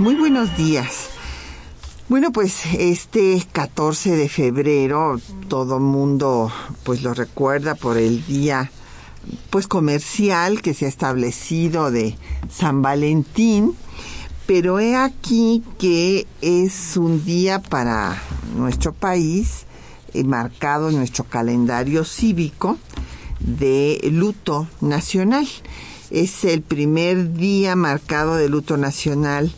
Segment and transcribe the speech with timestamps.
[0.00, 1.10] Muy buenos días.
[2.08, 6.50] Bueno, pues este 14 de febrero todo mundo
[6.84, 8.70] pues lo recuerda por el día
[9.50, 12.16] pues comercial que se ha establecido de
[12.50, 13.74] San Valentín,
[14.46, 18.22] pero he aquí que es un día para
[18.56, 19.66] nuestro país
[20.14, 22.78] eh, marcado en nuestro calendario cívico
[23.38, 25.46] de luto nacional.
[26.10, 29.52] Es el primer día marcado de luto nacional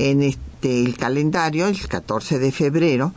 [0.00, 3.12] en este, el calendario, el 14 de febrero,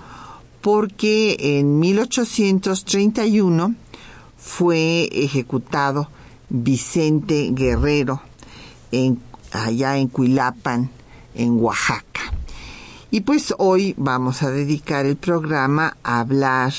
[0.62, 3.76] porque en 1831
[4.38, 6.10] fue ejecutado
[6.50, 8.22] Vicente Guerrero
[8.92, 9.20] en,
[9.52, 10.90] allá en Cuilapan,
[11.36, 12.34] en Oaxaca.
[13.12, 16.74] Y pues hoy vamos a dedicar el programa a hablar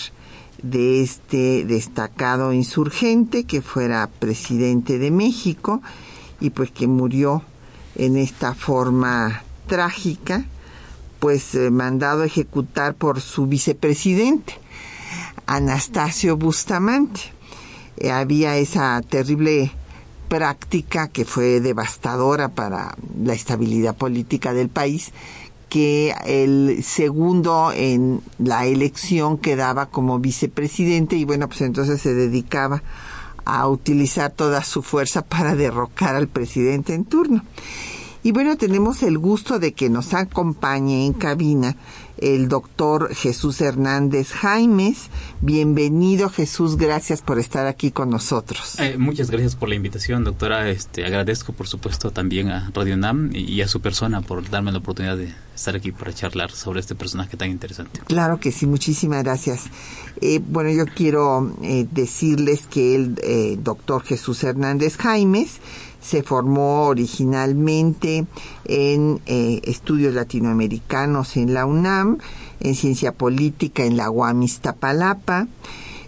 [0.62, 5.80] de este destacado insurgente que fuera presidente de México
[6.40, 7.42] y pues que murió
[7.94, 10.44] en esta forma trágica,
[11.18, 14.58] pues eh, mandado a ejecutar por su vicepresidente,
[15.46, 17.20] Anastasio Bustamante.
[17.96, 19.72] Eh, había esa terrible
[20.28, 25.12] práctica que fue devastadora para la estabilidad política del país,
[25.68, 32.82] que el segundo en la elección quedaba como vicepresidente y bueno, pues entonces se dedicaba
[33.44, 37.42] a utilizar toda su fuerza para derrocar al presidente en turno.
[38.26, 41.76] Y bueno, tenemos el gusto de que nos acompañe en cabina
[42.16, 45.10] el doctor Jesús Hernández Jaimes.
[45.42, 48.80] Bienvenido Jesús, gracias por estar aquí con nosotros.
[48.80, 50.70] Eh, muchas gracias por la invitación, doctora.
[50.70, 54.78] Este, agradezco por supuesto también a Radio NAM y a su persona por darme la
[54.78, 58.00] oportunidad de estar aquí para charlar sobre este personaje tan interesante.
[58.06, 59.64] Claro que sí, muchísimas gracias.
[60.22, 65.60] Eh, bueno, yo quiero eh, decirles que el doctor Jesús Hernández Jaimes
[66.04, 68.26] se formó originalmente
[68.66, 72.18] en eh, estudios latinoamericanos en la UNAM,
[72.60, 75.48] en ciencia política en la UAM Iztapalapa,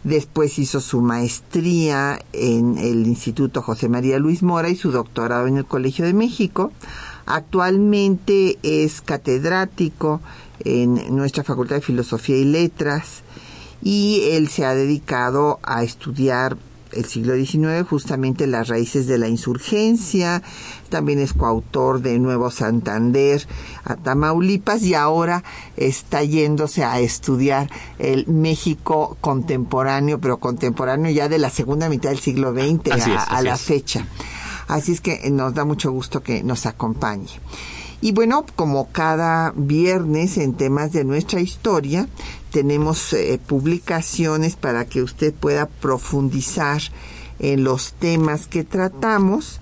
[0.04, 5.56] después hizo su maestría en el Instituto José María Luis Mora y su doctorado en
[5.56, 6.72] el Colegio de México.
[7.24, 10.20] Actualmente es catedrático
[10.60, 13.22] en nuestra Facultad de Filosofía y Letras
[13.82, 16.58] y él se ha dedicado a estudiar
[16.96, 20.42] el siglo XIX, justamente las raíces de la insurgencia,
[20.88, 23.46] también es coautor de Nuevo Santander
[23.84, 25.44] a Tamaulipas y ahora
[25.76, 32.20] está yéndose a estudiar el México contemporáneo, pero contemporáneo ya de la segunda mitad del
[32.20, 34.06] siglo XX a, la fecha.
[34.68, 37.28] Así es que nos da mucho gusto que nos acompañe.
[38.00, 42.08] Y bueno, como cada viernes en temas de nuestra historia,
[42.56, 46.80] tenemos eh, publicaciones para que usted pueda profundizar
[47.38, 49.60] en los temas que tratamos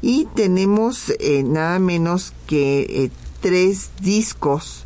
[0.00, 4.84] y tenemos eh, nada menos que eh, tres discos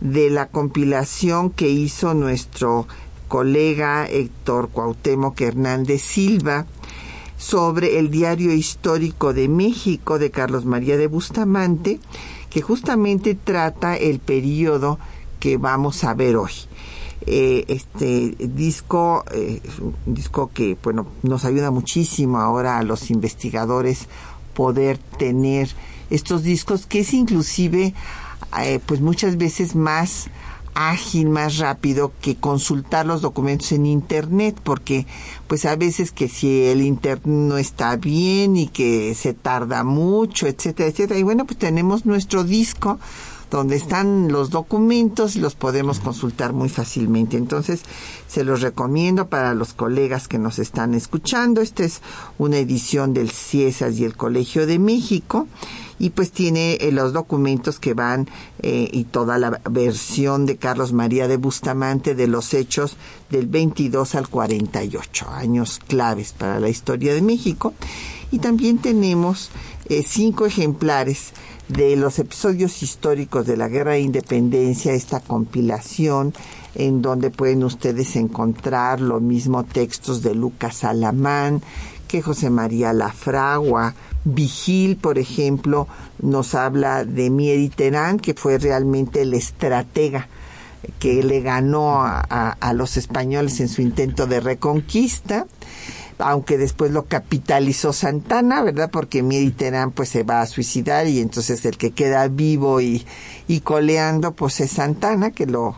[0.00, 2.88] de la compilación que hizo nuestro
[3.28, 6.66] colega Héctor Cuauhtémoc Hernández Silva
[7.38, 12.00] sobre el diario histórico de México de Carlos María de Bustamante
[12.50, 14.98] que justamente trata el periodo
[15.38, 16.50] que vamos a ver hoy.
[17.28, 19.60] Eh, este disco eh,
[20.06, 24.06] disco que bueno nos ayuda muchísimo ahora a los investigadores
[24.54, 25.68] poder tener
[26.08, 27.94] estos discos que es inclusive
[28.62, 30.28] eh, pues muchas veces más
[30.76, 35.06] ágil, más rápido que consultar los documentos en internet, porque
[35.46, 40.46] pues a veces que si el internet no está bien y que se tarda mucho,
[40.46, 41.18] etcétera, etcétera.
[41.18, 42.98] Y bueno, pues tenemos nuestro disco
[43.50, 47.36] donde están los documentos y los podemos consultar muy fácilmente.
[47.36, 47.82] Entonces,
[48.26, 51.60] se los recomiendo para los colegas que nos están escuchando.
[51.60, 52.00] Esta es
[52.38, 55.46] una edición del CIESAS y el Colegio de México
[55.98, 58.28] y pues tiene eh, los documentos que van
[58.62, 62.96] eh, y toda la versión de Carlos María de Bustamante de los hechos
[63.30, 67.74] del 22 al 48, años claves para la historia de México.
[68.30, 69.50] Y también tenemos
[69.88, 71.32] eh, cinco ejemplares
[71.68, 76.32] de los episodios históricos de la Guerra de Independencia, esta compilación
[76.74, 81.62] en donde pueden ustedes encontrar los mismos textos de Lucas Alamán,
[82.06, 85.88] que José María Lafragua, Vigil, por ejemplo,
[86.20, 90.28] nos habla de Mieri Terán, que fue realmente el estratega
[90.98, 95.46] que le ganó a, a, los españoles en su intento de reconquista
[96.18, 98.90] aunque después lo capitalizó Santana, ¿verdad?
[98.90, 103.06] Porque Mieri Terán pues se va a suicidar y entonces el que queda vivo y,
[103.48, 105.76] y coleando pues es Santana que lo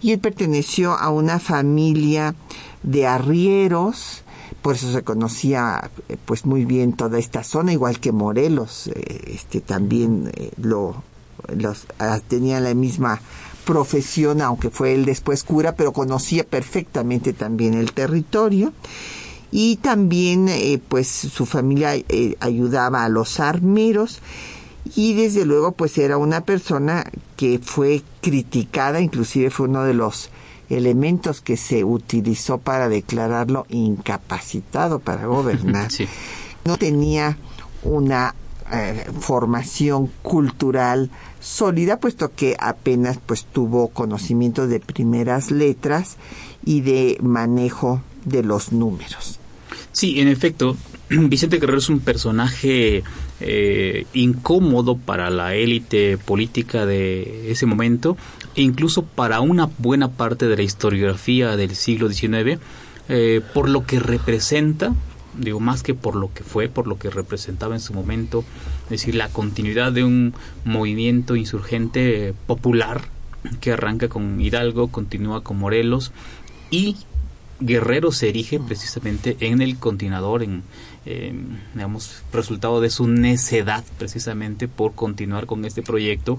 [0.00, 2.34] y él perteneció a una familia
[2.82, 4.22] de arrieros,
[4.60, 9.32] por eso se conocía eh, pues muy bien toda esta zona, igual que Morelos, eh,
[9.34, 11.02] este también eh, lo
[11.56, 13.20] los, ah, tenía la misma
[13.64, 18.72] profesión, aunque fue él después cura, pero conocía perfectamente también el territorio.
[19.50, 24.20] Y también, eh, pues, su familia eh, ayudaba a los armeros
[24.96, 27.04] y desde luego, pues, era una persona
[27.36, 30.30] que fue criticada, inclusive fue uno de los
[30.68, 35.90] elementos que se utilizó para declararlo incapacitado para gobernar.
[36.64, 37.36] No tenía
[37.82, 38.34] una
[38.72, 46.16] eh, formación cultural sólida, puesto que apenas pues tuvo conocimiento de primeras letras
[46.64, 49.38] y de manejo de los números.
[49.92, 50.76] Sí, en efecto,
[51.10, 53.04] Vicente Guerrero es un personaje
[53.40, 58.16] eh, incómodo para la élite política de ese momento
[58.54, 62.58] e incluso para una buena parte de la historiografía del siglo XIX,
[63.08, 64.94] eh, por lo que representa
[65.38, 68.44] digo más que por lo que fue, por lo que representaba en su momento,
[68.84, 73.02] es decir, la continuidad de un movimiento insurgente popular
[73.60, 76.12] que arranca con Hidalgo, continúa con Morelos
[76.70, 76.96] y
[77.60, 80.64] Guerrero se erige precisamente en el continuador, en,
[81.72, 86.38] digamos, resultado de su necedad precisamente por continuar con este proyecto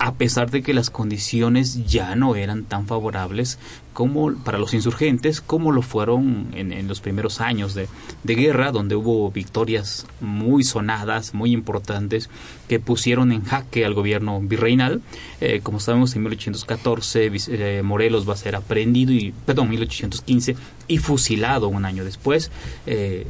[0.00, 3.58] a pesar de que las condiciones ya no eran tan favorables
[3.92, 7.86] como para los insurgentes como lo fueron en, los primeros años de,
[8.24, 12.30] guerra, donde hubo victorias muy sonadas, muy importantes,
[12.66, 15.02] que pusieron en jaque al gobierno virreinal.
[15.42, 20.56] Eh, como sabemos, en 1814 eh, Morelos va a ser aprendido, y, perdón, 1815,
[20.88, 22.50] y fusilado un año después.
[22.86, 23.26] Eh,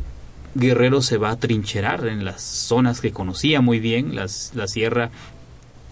[0.55, 5.11] Guerrero se va a trincherar en las zonas que conocía muy bien, las, la sierra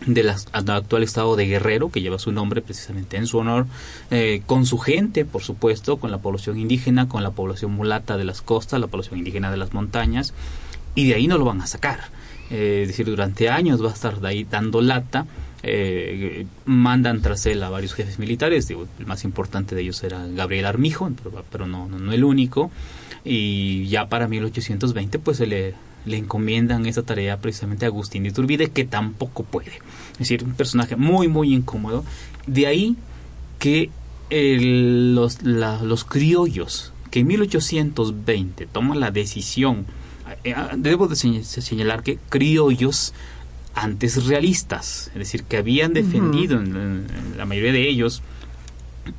[0.06, 3.66] del actual estado de Guerrero, que lleva su nombre precisamente en su honor,
[4.10, 8.24] eh, con su gente, por supuesto, con la población indígena, con la población mulata de
[8.24, 10.34] las costas, la población indígena de las montañas,
[10.94, 12.00] y de ahí no lo van a sacar.
[12.50, 15.26] Eh, es decir, durante años va a estar de ahí dando lata.
[15.64, 20.24] Eh, mandan tras él a varios jefes militares, digo, el más importante de ellos era
[20.28, 21.10] Gabriel Armijo,
[21.50, 22.70] pero, no, no, no el único,
[23.24, 25.74] y ya para 1820 pues se le
[26.04, 29.72] le encomiendan esa tarea precisamente a Agustín de Iturbide, que tampoco puede.
[30.12, 32.04] Es decir, un personaje muy, muy incómodo.
[32.46, 32.96] De ahí
[33.58, 33.90] que
[34.30, 39.86] los, los criollos, que en 1820 toman la decisión
[40.44, 43.14] eh, ah, debo de señalar que criollos
[43.74, 48.22] antes realistas, es decir, que habían defendido, en, la mayoría de ellos,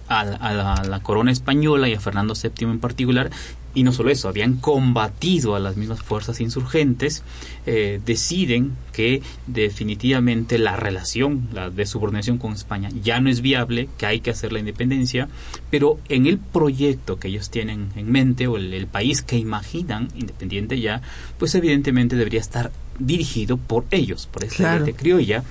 [0.07, 3.31] a, la, corona española y a Fernando VII en particular,
[3.73, 7.23] y no solo eso, habían combatido a las mismas fuerzas insurgentes,
[7.65, 13.89] eh, deciden que definitivamente la relación, la de subordinación con España ya no es viable,
[13.97, 15.29] que hay que hacer la independencia,
[15.69, 20.79] pero en el proyecto que ellos tienen en mente o el, país que imaginan independiente
[20.79, 21.01] ya,
[21.37, 24.85] pues evidentemente debería estar dirigido por ellos, por esta claro.
[24.95, 25.43] criolla.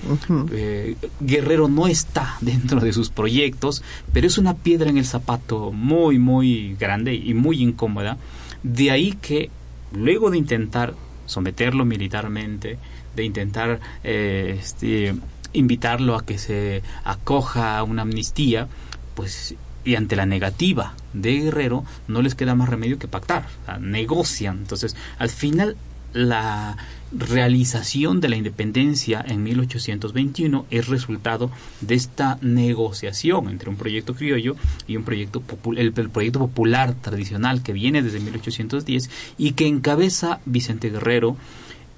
[0.51, 5.71] Eh, Guerrero no está dentro de sus proyectos, pero es una piedra en el zapato
[5.71, 8.17] muy, muy grande y muy incómoda.
[8.63, 9.49] De ahí que
[9.93, 10.93] luego de intentar
[11.25, 12.77] someterlo militarmente,
[13.15, 15.15] de intentar eh, este,
[15.53, 18.67] invitarlo a que se acoja a una amnistía,
[19.15, 23.47] pues y ante la negativa de Guerrero no les queda más remedio que pactar,
[23.79, 24.57] negocian.
[24.57, 25.77] Entonces, al final
[26.13, 26.77] la
[27.11, 31.49] realización de la independencia en 1821 es resultado
[31.81, 34.55] de esta negociación entre un proyecto criollo
[34.87, 35.41] y un proyecto
[35.75, 41.35] el, proyecto popular tradicional que viene desde 1810 y que encabeza Vicente Guerrero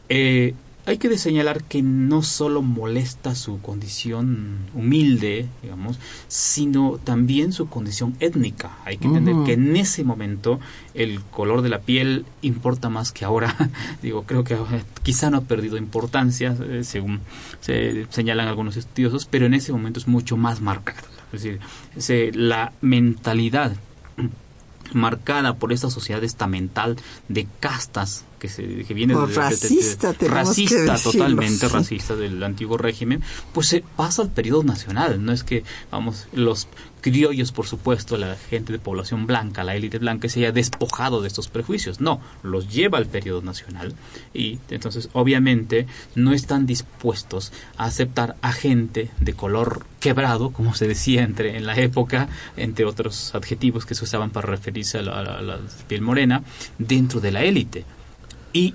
[0.08, 0.54] eh,
[0.86, 8.16] hay que señalar que no solo molesta su condición humilde, digamos, sino también su condición
[8.20, 8.78] étnica.
[8.86, 10.60] Hay que entender que en ese momento
[10.94, 13.56] el color de la piel importa más que ahora.
[14.02, 14.58] Digo, creo que
[15.04, 17.22] quizá no ha perdido importancia, eh, según
[17.60, 21.08] se señalan algunos estudiosos, pero en ese momento es mucho más marcado.
[21.32, 21.44] Es
[21.96, 23.74] decir, la mentalidad
[24.94, 26.98] marcada por esta sociedad estamental
[27.30, 33.22] de castas que, se, que viene de, racista, racista totalmente racista del antiguo régimen,
[33.54, 35.24] pues se pasa al periodo nacional.
[35.24, 36.68] No es que, vamos, los
[37.02, 41.28] criollos, por supuesto, la gente de población blanca, la élite blanca, se haya despojado de
[41.28, 42.02] estos prejuicios.
[42.02, 43.94] No, los lleva al periodo nacional
[44.34, 50.88] y entonces obviamente no están dispuestos a aceptar a gente de color quebrado, como se
[50.88, 55.60] decía entre en la época, entre otros adjetivos que se usaban para referirse a la,
[55.88, 56.44] piel morena,
[56.80, 57.86] dentro de la élite.
[58.54, 58.74] Y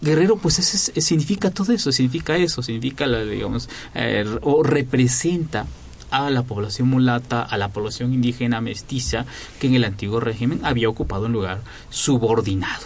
[0.00, 5.66] Guerrero, pues significa todo eso, significa eso, significa, la, digamos, eh, o representa
[6.10, 9.24] a la población mulata, a la población indígena mestiza,
[9.58, 12.84] que en el antiguo régimen había ocupado un lugar subordinado.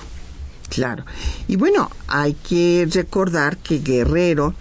[0.69, 1.05] Claro.
[1.49, 4.55] Y bueno, hay que recordar que Guerrero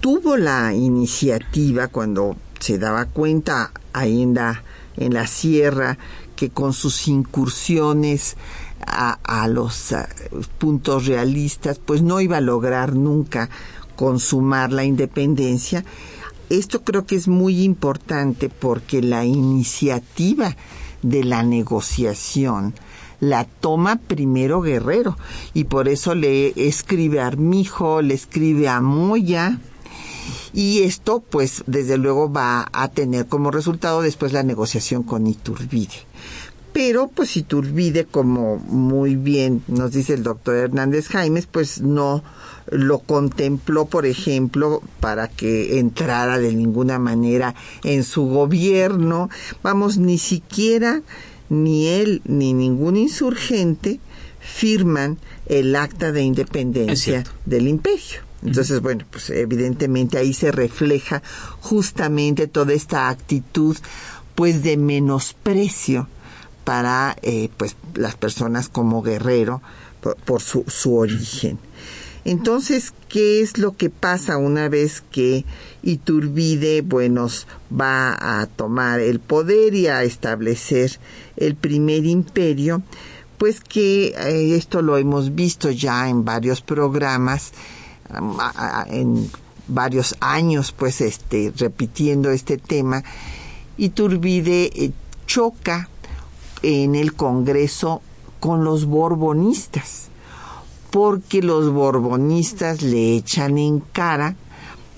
[0.00, 4.62] tuvo la iniciativa cuando se daba cuenta ahí en la,
[4.96, 5.98] en la sierra
[6.36, 8.36] que con sus incursiones
[8.86, 9.94] a, los
[10.58, 13.50] puntos realistas pues no iba a lograr nunca
[13.96, 15.84] consumar la independencia.
[16.48, 20.56] Esto creo que es muy importante porque la iniciativa
[21.02, 22.74] de la negociación
[23.20, 25.16] la toma primero Guerrero.
[25.54, 29.58] Y por eso le escribe a Armijo, le escribe a Moya.
[30.52, 36.09] Y esto pues desde luego va a tener como resultado después la negociación con Iturbide.
[36.72, 42.22] Pero pues Iturbide, como muy bien nos dice el doctor Hernández Jaimes, pues no
[42.70, 49.28] lo contempló, por ejemplo, para que entrara de ninguna manera en su gobierno.
[49.62, 51.02] Vamos, ni siquiera
[51.48, 53.98] ni él ni ningún insurgente
[54.38, 58.20] firman el acta de independencia del imperio.
[58.42, 61.22] Entonces, bueno, pues evidentemente ahí se refleja
[61.60, 63.76] justamente toda esta actitud
[64.34, 66.08] pues de menosprecio
[66.70, 69.60] para eh, pues las personas como guerrero
[70.24, 71.58] por, su, origen.
[72.24, 75.44] Entonces, ¿qué es lo que pasa una vez que
[75.82, 77.26] Iturbide, bueno,
[77.72, 81.00] va a tomar el poder y a establecer
[81.36, 82.82] el primer imperio?
[83.36, 87.50] Pues que eh, esto lo hemos visto ya en varios programas,
[88.86, 89.28] en
[89.66, 93.02] varios años, pues, este, repitiendo este tema.
[93.76, 94.92] Iturbide eh,
[95.26, 95.88] choca
[96.62, 98.02] en el Congreso
[98.40, 100.10] con los borbonistas
[100.90, 104.36] porque los borbonistas le echan en cara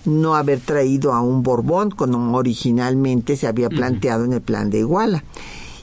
[0.05, 4.79] no haber traído a un Borbón como originalmente se había planteado en el plan de
[4.81, 5.23] Iguala.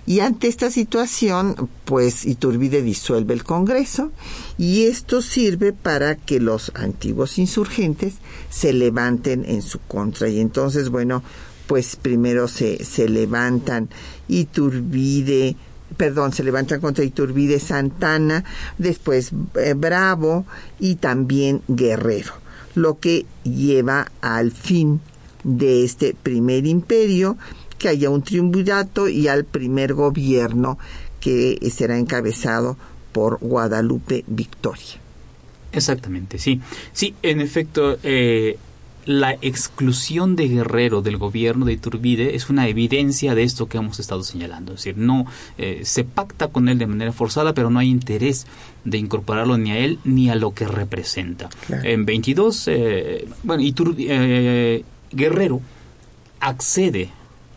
[0.05, 4.11] Y ante esta situación, pues Iturbide disuelve el Congreso
[4.57, 8.15] y esto sirve para que los antiguos insurgentes
[8.49, 10.27] se levanten en su contra.
[10.27, 11.21] Y entonces, bueno,
[11.67, 13.89] pues primero se, se levantan
[14.27, 15.55] Iturbide,
[15.99, 18.45] perdón, se levantan contra Iturbide Santana,
[18.77, 20.45] después eh, Bravo
[20.79, 22.31] y también Guerrero,
[22.73, 25.01] lo que lleva al fin
[25.43, 27.37] de este primer imperio,
[27.77, 30.79] que haya un triunvirato y al primer gobierno
[31.19, 32.77] que será encabezado
[33.11, 35.01] por Guadalupe Victoria.
[35.73, 36.61] Exactamente, sí.
[36.93, 38.57] Sí, en efecto, eh,
[39.09, 43.99] la exclusión de Guerrero del gobierno de Iturbide es una evidencia de esto que hemos
[43.99, 44.73] estado señalando.
[44.73, 45.25] Es decir, no
[45.57, 48.45] eh, se pacta con él de manera forzada, pero no hay interés
[48.85, 51.49] de incorporarlo ni a él ni a lo que representa.
[51.69, 53.63] En 22, eh, bueno,
[53.97, 55.59] eh, Guerrero
[56.39, 57.09] accede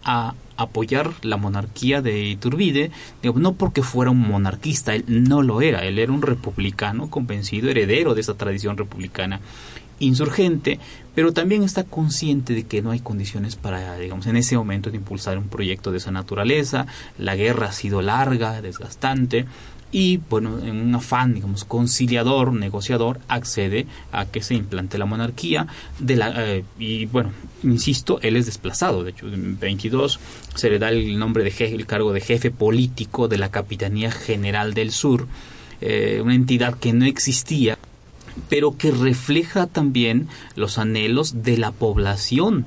[0.04, 2.90] a apoyar la monarquía de Iturbide,
[3.35, 8.14] no porque fuera un monarquista, él no lo era, él era un republicano convencido, heredero
[8.14, 9.40] de esa tradición republicana
[9.99, 10.80] insurgente,
[11.14, 14.97] pero también está consciente de que no hay condiciones para, digamos, en ese momento de
[14.97, 16.87] impulsar un proyecto de esa naturaleza.
[17.18, 19.47] La guerra ha sido larga, desgastante,
[19.92, 25.66] y bueno, en un afán, digamos, conciliador, negociador, accede a que se implante la monarquía
[25.99, 27.32] de la, eh, y bueno,
[27.62, 30.18] insisto, él es desplazado, de hecho, en 22
[30.54, 34.11] se le da el nombre de jefe, el cargo de jefe político de la Capitanía
[34.11, 35.28] General del Sur,
[35.82, 37.78] eh, una entidad que no existía
[38.49, 42.64] pero que refleja también los anhelos de la población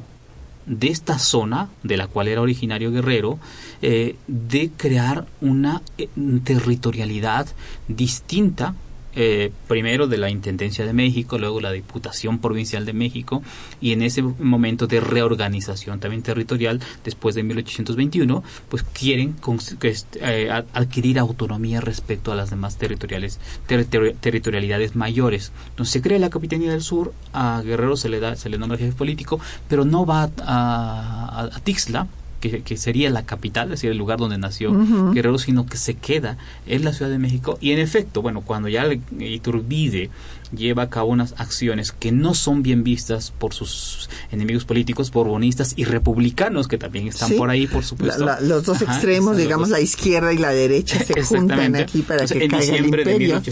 [0.65, 3.39] de esta zona, de la cual era originario Guerrero,
[3.81, 6.09] eh, de crear una eh,
[6.43, 7.47] territorialidad
[7.87, 8.75] distinta
[9.15, 13.43] eh, primero de la Intendencia de México, luego la Diputación Provincial de México,
[13.81, 19.35] y en ese momento de reorganización también territorial, después de 1821, pues quieren
[19.81, 25.51] eh, adquirir autonomía respecto a las demás territoriales, territorialidades mayores.
[25.69, 28.77] Entonces se crea la Capitanía del Sur, a Guerrero se le da, se le nombra
[28.77, 32.07] jefe político, pero no va a Tixla,
[32.49, 34.71] que, sería la capital, es decir, el lugar donde nació
[35.13, 36.37] Guerrero, sino que se queda
[36.67, 37.57] en la Ciudad de México.
[37.61, 38.85] Y en efecto, bueno, cuando ya
[39.19, 40.09] Iturbide
[40.55, 45.73] lleva a cabo unas acciones que no son bien vistas por sus enemigos políticos, borbonistas
[45.75, 48.25] y republicanos que también están por ahí, por supuesto.
[48.41, 52.49] los dos extremos, digamos, la izquierda y la derecha se juntan aquí para que en
[52.49, 53.41] caiga diciembre el imperio.
[53.41, 53.51] de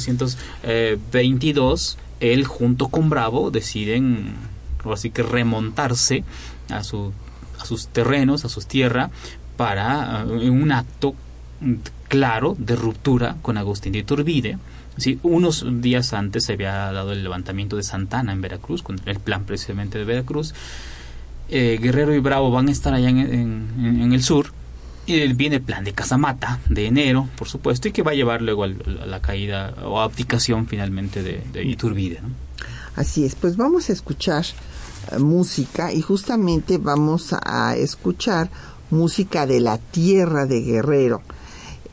[0.64, 4.34] 1822, él junto con Bravo deciden,
[4.86, 6.24] así que remontarse
[6.70, 7.12] a su
[7.64, 9.10] a sus terrenos, a sus tierras,
[9.58, 11.16] para uh, un acto
[12.08, 14.58] claro de ruptura con Agustín de Iturbide.
[14.98, 19.20] Sí, unos días antes se había dado el levantamiento de Santana en Veracruz, con el
[19.20, 20.54] plan precisamente de Veracruz.
[21.50, 24.48] Eh, Guerrero y Bravo van a estar allá en, el sur.
[25.06, 28.42] Y viene el plan de Casamata de enero, por supuesto, y que va a llevar
[28.42, 32.22] luego a la caída o abdicación finalmente de, de Iturbide.
[32.96, 34.46] Así es, pues vamos a escuchar
[35.20, 38.50] música y justamente vamos a escuchar
[38.90, 41.22] música de la tierra de Guerrero.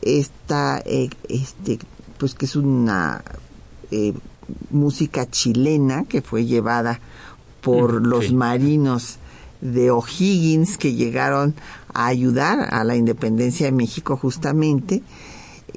[0.01, 1.79] Esta, eh, este,
[2.17, 3.23] pues que es una
[3.91, 4.13] eh,
[4.69, 6.99] música chilena que fue llevada
[7.61, 9.17] por los marinos
[9.61, 11.53] de O'Higgins que llegaron
[11.93, 15.03] a ayudar a la independencia de México justamente.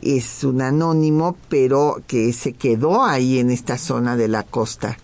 [0.01, 4.99] Es un anónimo, pero que se quedó ahí en esta zona de la costa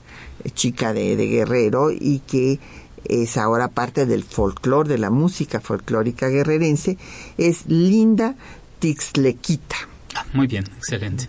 [0.54, 2.58] chica de, Guerrero y que
[3.04, 6.98] es ahora parte del folclore, de la música folclórica guerrerense,
[7.38, 8.36] es Linda
[8.78, 9.76] Tixlequita.
[10.14, 11.28] Ah, muy bien, excelente.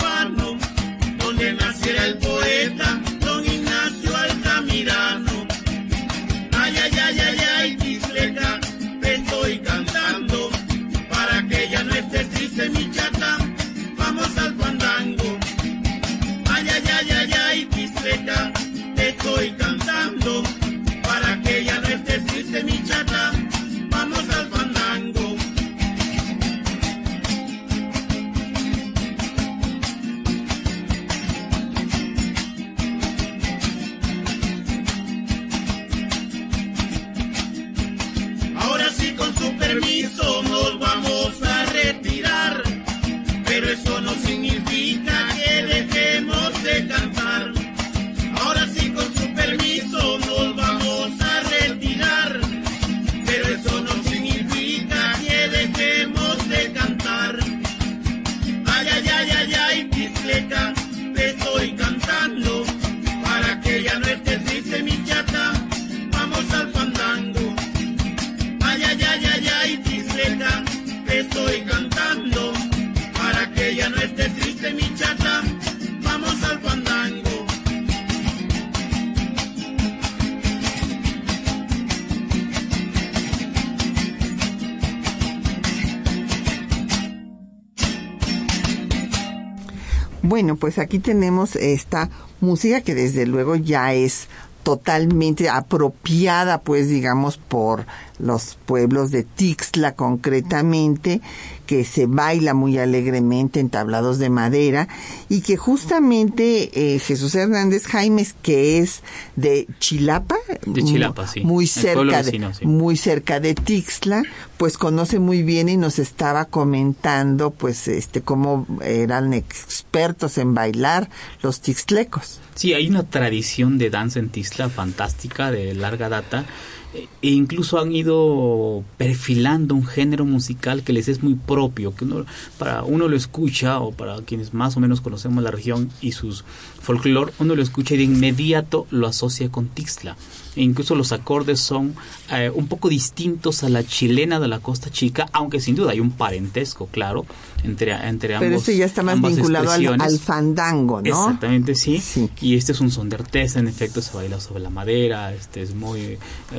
[90.41, 94.27] Bueno, pues aquí tenemos esta música que desde luego ya es
[94.63, 97.85] totalmente apropiada, pues digamos, por
[98.21, 101.21] los pueblos de Tixla concretamente,
[101.65, 104.87] que se baila muy alegremente en tablados de madera
[105.29, 109.03] y que justamente eh, Jesús Hernández Jaimes, que es
[109.35, 111.41] de Chilapa, De Chilapa, sí.
[111.41, 112.65] muy cerca de, sí.
[112.65, 114.23] muy cerca de Tixla,
[114.57, 121.09] pues conoce muy bien y nos estaba comentando, pues, este, cómo eran expertos en bailar
[121.41, 122.39] los tixlecos.
[122.55, 126.45] Sí, hay una tradición de danza en Tizla fantástica de larga data
[126.93, 132.25] e incluso han ido perfilando un género musical que les es muy propio, que uno,
[132.57, 136.43] para uno lo escucha o para quienes más o menos conocemos la región y sus
[136.81, 140.17] folclore, uno lo escucha y de inmediato lo asocia con Tixla.
[140.55, 141.95] E incluso los acordes son
[142.29, 146.01] eh, un poco distintos a la chilena de la Costa Chica, aunque sin duda hay
[146.01, 147.25] un parentesco, claro,
[147.63, 148.47] entre, entre ambos.
[148.47, 151.07] Pero este ya está más vinculado al, fandango, ¿no?
[151.07, 151.99] Exactamente, sí.
[151.99, 152.29] Sí.
[152.41, 155.61] Y este es un son de artesa, en efecto se baila sobre la madera, este
[155.61, 156.17] es muy eh,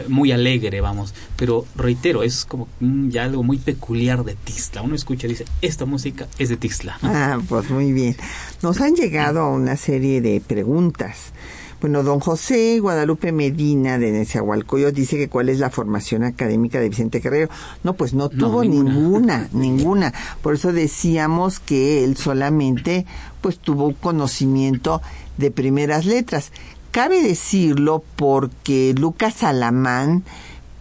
[0.08, 1.14] muy alegre, vamos.
[1.36, 4.82] Pero reitero, es como mm, ya algo muy peculiar de Tixla.
[4.82, 6.98] Uno escucha y dice, esta música es de Tixla.
[7.02, 8.16] Ah, pues muy bien.
[8.62, 11.32] Nos han llegado una serie de preguntas.
[11.82, 16.88] Bueno, don José Guadalupe Medina de Nezahualcóyotl dice que cuál es la formación académica de
[16.88, 17.50] Vicente Guerrero.
[17.82, 18.92] No, pues no No, tuvo ninguna.
[18.92, 20.14] ninguna, ninguna.
[20.42, 23.04] Por eso decíamos que él solamente
[23.40, 25.02] pues tuvo un conocimiento
[25.38, 26.52] de primeras letras.
[26.92, 30.22] Cabe decirlo porque Lucas Alamán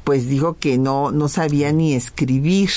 [0.04, 2.70] pues dijo que no, no sabía ni escribir.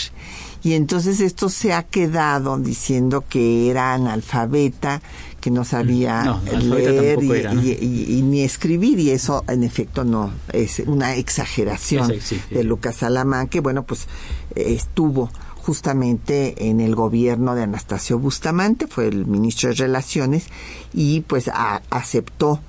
[0.62, 5.02] Y entonces esto se ha quedado diciendo que era analfabeta,
[5.44, 7.62] que no sabía No, leer y, tampoco era, ¿no?
[7.62, 8.98] y- y- y ni escribir.
[8.98, 12.54] Y eso, en efecto, no es una exageración Sí, sí, sí.
[12.54, 14.07] de Lucas Alamán, que bueno, pues
[14.54, 20.46] estuvo justamente en el gobierno de Anastasio Bustamante, fue el ministro de Relaciones,
[20.94, 22.61] y pues a- aceptó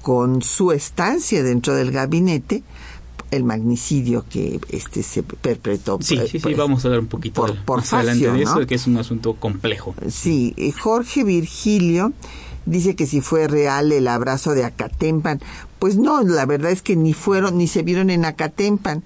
[0.00, 2.62] con su estancia dentro del gabinete
[3.30, 5.98] el magnicidio que este se perpetró.
[6.00, 8.36] Sí, sí, sí, pues, vamos a hablar un poquito por- de- por más adelante Facio,
[8.38, 8.66] de eso, ¿no?
[8.66, 9.94] que es un asunto complejo.
[10.08, 12.12] Sí, eh, Jorge Virgilio
[12.66, 15.40] dice que si fue real el abrazo de Acatempan.
[15.78, 19.02] Pues no, la verdad es que ni fueron, ni se vieron en Acatempan.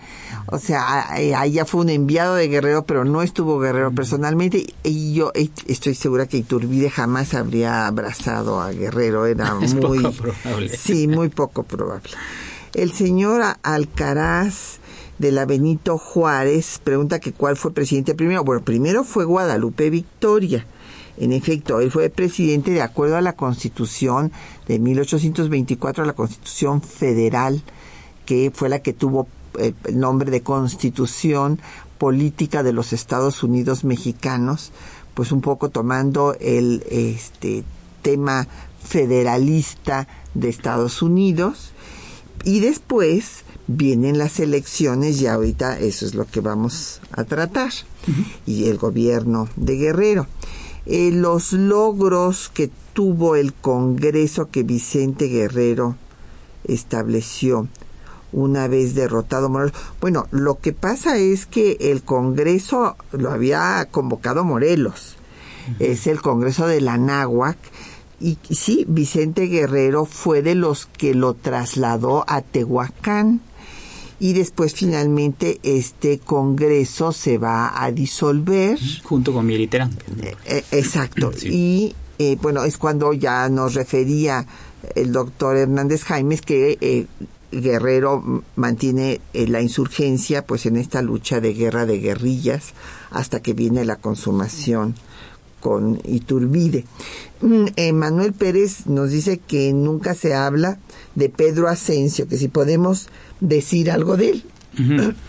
[0.47, 4.65] O sea, a- eh, allá fue un enviado de Guerrero, pero no estuvo Guerrero personalmente.
[4.85, 9.27] Y yo eh, estoy segura que Iturbide jamás habría abrazado a Guerrero.
[9.27, 9.99] Era Es muy...
[10.03, 10.77] poco probable.
[10.77, 12.11] Sí, muy poco probable.
[12.79, 14.79] El señor Alcaraz
[15.19, 18.45] de la Benito Juárez pregunta que cuál fue presidente primero.
[18.45, 20.65] Bueno, primero fue Guadalupe Victoria.
[21.17, 24.31] En efecto, él fue presidente de acuerdo a la Constitución
[24.69, 27.65] de 1824, la Constitución Federal,
[28.27, 29.27] que fue la que tuvo
[29.59, 31.61] eh, el nombre de Constitución
[31.99, 34.71] Política de los Estados Unidos Mexicanos,
[35.15, 37.65] pues un poco tomando el este
[38.03, 38.47] tema
[38.81, 41.73] federalista de Estados Unidos
[42.45, 47.73] y después vienen las elecciones y ahorita eso es lo que vamos a tratar
[48.47, 50.27] y el gobierno de Guerrero
[50.91, 55.97] Eh, los logros que tuvo el Congreso que Vicente Guerrero
[56.65, 57.69] estableció
[58.33, 59.75] una vez derrotado Morelos.
[60.01, 65.17] Bueno, lo que pasa es que el Congreso lo había convocado Morelos.
[65.79, 67.59] Es el Congreso de la Náhuac.
[68.21, 73.41] Y y sí, Vicente Guerrero fue de los que lo trasladó a Tehuacán.
[74.21, 78.77] Y después finalmente este Congreso se va a disolver.
[79.05, 79.97] Junto con Militerán.
[80.23, 81.33] Eh, eh, exacto.
[81.37, 81.49] Sí.
[81.49, 84.45] Y eh, bueno, es cuando ya nos refería
[84.97, 87.07] el doctor Hernández Jaimes que eh,
[87.53, 92.75] Guerrero mantiene eh, la insurgencia pues en esta lucha de guerra de guerrillas
[93.11, 94.95] hasta que viene la consumación
[95.61, 96.85] con Iturbide.
[97.41, 100.79] Mm, Manuel Pérez nos dice que nunca se habla
[101.15, 103.09] de Pedro Asensio, que si podemos
[103.41, 104.45] decir algo de él.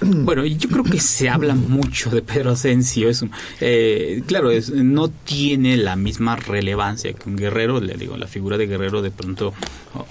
[0.02, 3.10] Bueno, yo creo que se habla mucho de Pedro Asensio.
[3.10, 3.26] Es,
[3.62, 7.80] eh, claro, no tiene la misma relevancia que un guerrero.
[7.82, 9.54] Le digo, la figura de guerrero de pronto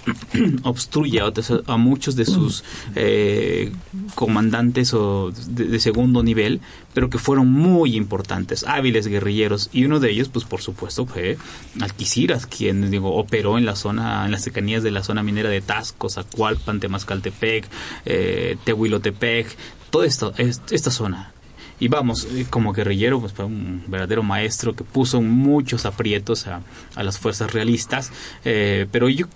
[0.65, 1.33] obstruye a,
[1.67, 2.65] a muchos de sus
[2.97, 3.71] eh,
[4.15, 6.61] comandantes o de, segundo nivel,
[6.99, 9.71] pero que fueron muy importantes, hábiles guerrilleros.
[9.73, 11.39] Y uno de ellos, pues por supuesto, fue
[11.81, 15.61] Alquiciras, quien digo operó en la zona, en las cercanías de la zona minera de
[15.61, 17.69] Tasco, Zacualpan, Temascaltepec,
[18.05, 19.47] eh, Tehuilotepec,
[19.91, 21.33] toda esta, esta zona.
[21.81, 26.63] Y vamos, eh, como guerrillero, pues fue un verdadero maestro que puso muchos aprietos a,
[27.03, 28.11] las fuerzas realistas.
[28.45, 29.27] Eh, pero yo,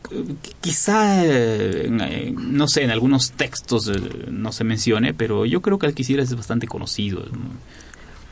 [0.61, 3.91] quizá, eh, no sé, en algunos textos
[4.29, 7.25] no se mencione, pero yo creo que Alquiciras es bastante conocido.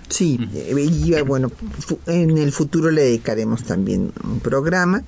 [0.08, 1.52] Sí, y bueno,
[2.06, 5.04] en el futuro le dedicaremos también un programa.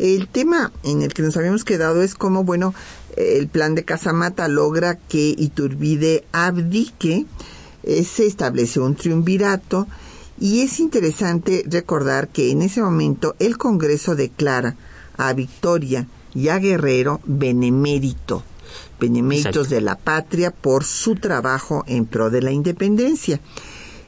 [0.00, 2.74] El tema en el que nos habíamos quedado es cómo, bueno,
[3.16, 7.26] el plan de Casamata logra que Iturbide abdique,
[7.82, 9.86] eh, se establece un triunvirato
[10.38, 14.76] y es interesante recordar que en ese momento el Congreso declara
[15.16, 18.42] a Victoria y a Guerrero benemérito,
[18.98, 23.40] beneméritos de la patria por su trabajo en pro de la independencia.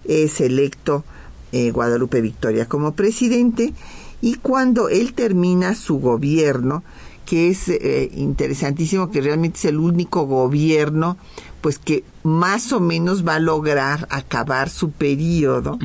[0.05, 1.05] Es electo
[1.53, 3.75] eh, Guadalupe Victoria como presidente
[4.23, 6.83] y cuando él termina su gobierno,
[7.27, 11.19] que es eh, interesantísimo, que realmente es el único gobierno,
[11.63, 15.79] pues que más o menos va a lograr acabar su periodo,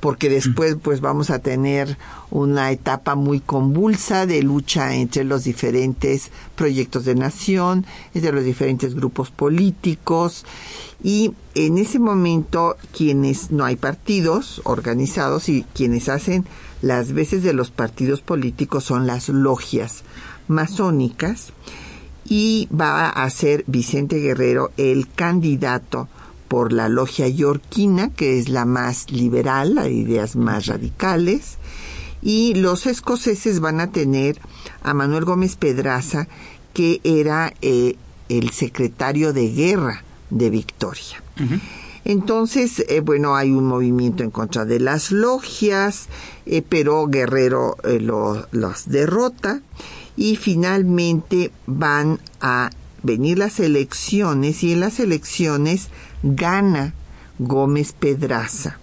[0.00, 1.96] porque después pues vamos a tener
[2.30, 8.94] una etapa muy convulsa de lucha entre los diferentes proyectos de nación, entre los diferentes
[8.94, 10.44] grupos políticos
[11.02, 16.44] y en ese momento quienes no hay partidos organizados y quienes hacen
[16.82, 20.02] las veces de los partidos políticos son las logias
[20.48, 21.52] masónicas
[22.24, 26.08] y va a ser Vicente Guerrero el candidato
[26.48, 31.58] por la logia yorquina, que es la más liberal, la ideas más radicales,
[32.22, 34.38] y los escoceses van a tener
[34.82, 36.28] a Manuel Gómez Pedraza,
[36.72, 37.96] que era eh,
[38.28, 41.22] el secretario de guerra de Victoria.
[42.04, 46.08] Entonces, eh, bueno, hay un movimiento en contra de las logias,
[46.44, 49.62] eh, pero Guerrero eh, lo, los derrota
[50.16, 52.70] y finalmente van a
[53.02, 55.88] venir las elecciones y en las elecciones
[56.22, 56.94] gana
[57.38, 58.78] Gómez Pedraza.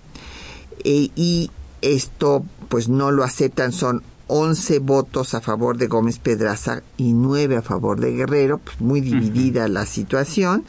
[0.84, 1.50] y
[1.82, 7.58] esto pues no lo aceptan, son 11 votos a favor de Gómez Pedraza y 9
[7.58, 10.64] a favor de Guerrero, pues muy dividida la situación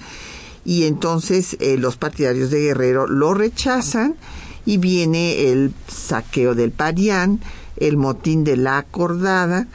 [0.64, 4.16] y entonces eh, los partidarios de Guerrero lo rechazan
[4.64, 7.40] y viene el saqueo del Parián,
[7.76, 9.66] el motín de la acordada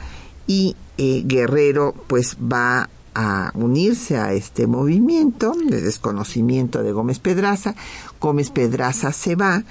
[0.48, 7.76] y eh, Guerrero pues va a unirse a este movimiento de desconocimiento de Gómez Pedraza.
[8.20, 9.62] Gómez Pedraza se va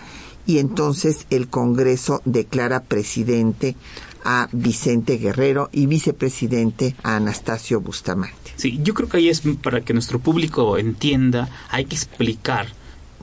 [0.46, 3.76] y entonces el Congreso declara presidente
[4.24, 8.52] a Vicente Guerrero y vicepresidente a Anastasio Bustamante.
[8.56, 12.68] Sí, yo creo que ahí es para que nuestro público entienda, hay que explicar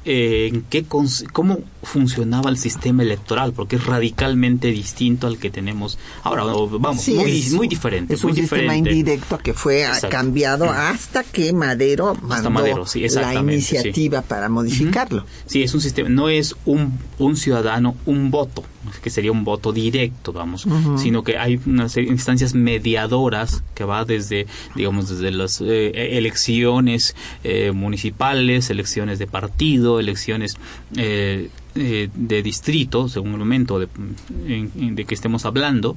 [0.06, 5.98] eh, en qué cómo funcionaba el sistema electoral, porque es radicalmente distinto al que tenemos
[6.22, 6.44] ahora.
[6.44, 8.14] Vamos, muy, muy diferente.
[8.14, 14.48] Es un sistema indirecto que fue cambiado hasta que Madero mandó Madero, la iniciativa para
[14.48, 15.24] modificarlo.
[15.46, 18.64] Sí, es un sistema, no es un, un ciudadano, un voto
[19.02, 20.66] que sería un voto directo, vamos,
[20.96, 27.72] sino que hay unas instancias mediadoras que va desde, digamos, desde las eh, elecciones eh,
[27.72, 30.56] municipales, elecciones de partido, elecciones
[30.96, 35.96] eh, de distrito, según el momento de, de que estemos hablando.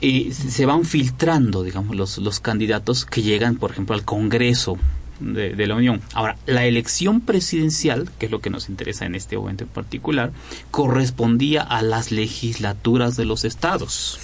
[0.00, 4.76] Y se van filtrando, digamos, los, los candidatos que llegan, por ejemplo, al Congreso
[5.20, 6.00] de, la Unión.
[6.12, 10.32] Ahora, la elección presidencial, que es lo que nos interesa en este momento en particular,
[10.70, 14.18] correspondía a las legislaturas de los estados.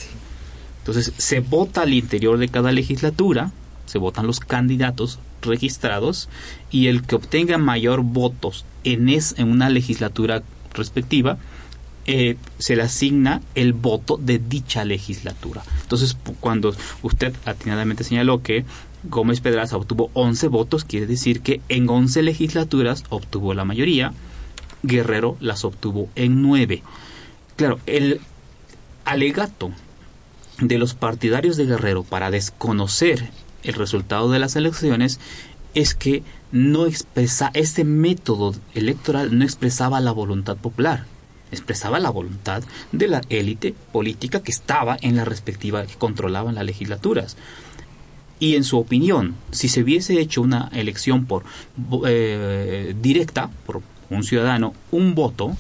[0.79, 3.53] Entonces, se vota al interior de cada legislatura,
[3.87, 6.29] se votan los candidatos registrados
[6.71, 10.43] y el que obtenga mayor votos en, es, en una legislatura
[10.75, 11.39] respectiva,
[12.07, 15.63] eh, se le asigna el voto de dicha legislatura.
[15.83, 18.65] Entonces, cuando usted atinadamente señaló que
[19.05, 24.13] Gómez Pedraza obtuvo 11 votos, quiere decir que en 11 legislaturas obtuvo la mayoría,
[24.83, 26.83] Guerrero las obtuvo en 9.
[27.57, 28.21] Claro, el
[29.05, 29.71] alegato
[30.59, 33.31] de los partidarios de Guerrero para desconocer
[33.63, 35.21] el resultado de las elecciones
[35.75, 41.05] es que no expresa este método electoral no expresaba la voluntad popular,
[41.53, 46.65] expresaba la voluntad de la élite política que estaba en la respectiva que controlaban las
[46.65, 47.37] legislaturas.
[48.41, 51.45] Y en su opinión, si se hubiese hecho una elección por
[52.07, 55.57] eh, directa, por un ciudadano, un voto,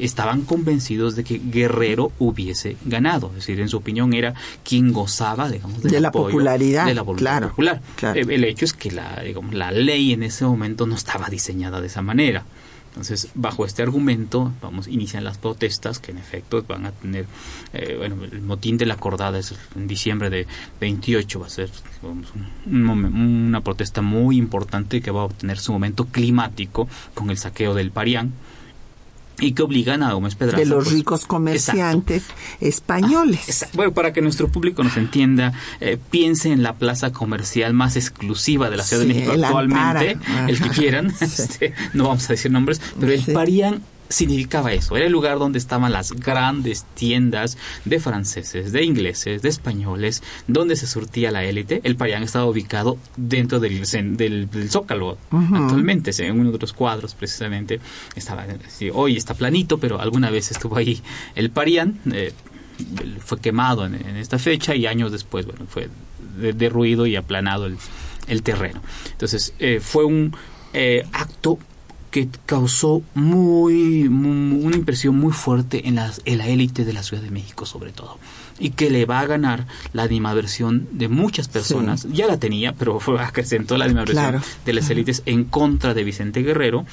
[0.00, 3.28] estaban convencidos de que Guerrero hubiese ganado.
[3.28, 4.34] Es decir, en su opinión era
[4.64, 6.86] quien gozaba, digamos, de la popularidad.
[6.86, 7.80] De la voluntad popular.
[8.14, 11.86] El, hecho es que la, digamos, la ley en ese momento no estaba diseñada de
[11.86, 12.44] esa manera.
[12.90, 17.26] Entonces, bajo este argumento, vamos, inician las protestas que en efecto van a tener,
[17.72, 20.48] eh, bueno, el motín de la acordada es en diciembre de
[20.80, 21.70] 28, va a ser
[22.66, 27.92] una protesta muy importante que va a obtener su momento climático con el saqueo del
[27.92, 28.32] Parián
[29.40, 30.58] y que obligan a Gómez Pedraza.
[30.58, 32.24] De los pues, ricos comerciantes
[32.60, 33.66] españoles.
[33.74, 38.70] bueno, para que nuestro público nos entienda, eh, piense en la plaza comercial más exclusiva
[38.70, 42.80] de la Ciudad de México actualmente, el que quieran, este, no vamos a decir nombres,
[42.98, 44.96] pero el Parián significaba eso.
[44.96, 50.76] Era el lugar donde estaban las grandes tiendas de franceses, de ingleses, de españoles, donde
[50.76, 51.80] se surtía la élite.
[51.84, 57.80] El Parián estaba ubicado dentro del, del, Zócalo actualmente, en uno de los cuadros precisamente.
[58.16, 58.44] Estaba,
[58.92, 61.00] hoy está planito, pero alguna vez estuvo ahí
[61.36, 62.00] el Parián.
[62.12, 62.32] Eh,
[63.24, 65.88] fue quemado en, esta fecha y años después bueno, fue
[66.36, 68.80] derruido y aplanado el, terreno.
[69.12, 70.34] Entonces, eh, fue un
[70.72, 71.58] eh, acto
[72.10, 77.22] que causó muy, una impresión muy fuerte en, las, en la élite de la Ciudad
[77.22, 78.18] de México sobre todo.
[78.58, 82.06] Y que le va a ganar la animadversión de muchas personas.
[82.10, 86.42] Ya la tenía pero fue, acrecentó la animadversión de las élites en contra de Vicente
[86.42, 86.84] Guerrero.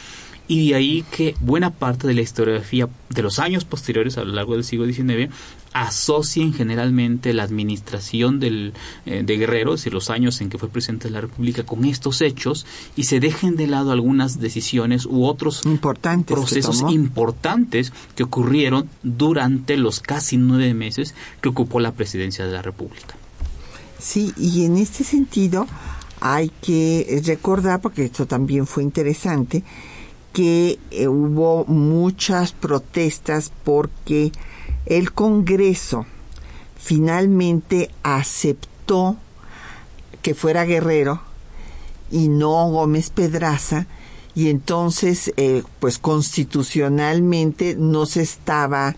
[0.50, 4.32] Y de ahí que buena parte de la historiografía de los años posteriores a lo
[4.32, 5.30] largo del siglo XIX
[5.78, 8.74] asocien generalmente la administración del,
[9.06, 11.86] eh, de Guerrero, es decir, los años en que fue presidente de la República, con
[11.86, 18.24] estos hechos y se dejen de lado algunas decisiones u otros importantes procesos importantes que
[18.24, 23.16] ocurrieron durante los casi nueve meses que ocupó la presidencia de la República.
[24.00, 25.68] Sí, y en este sentido
[26.22, 29.64] hay que recordar, porque esto también fue interesante,
[30.34, 34.32] que eh, hubo muchas protestas porque
[34.88, 36.06] el Congreso
[36.78, 39.18] finalmente aceptó
[40.22, 41.22] que fuera Guerrero
[42.10, 43.86] y no Gómez Pedraza
[44.34, 48.96] y entonces eh, pues constitucionalmente no se estaba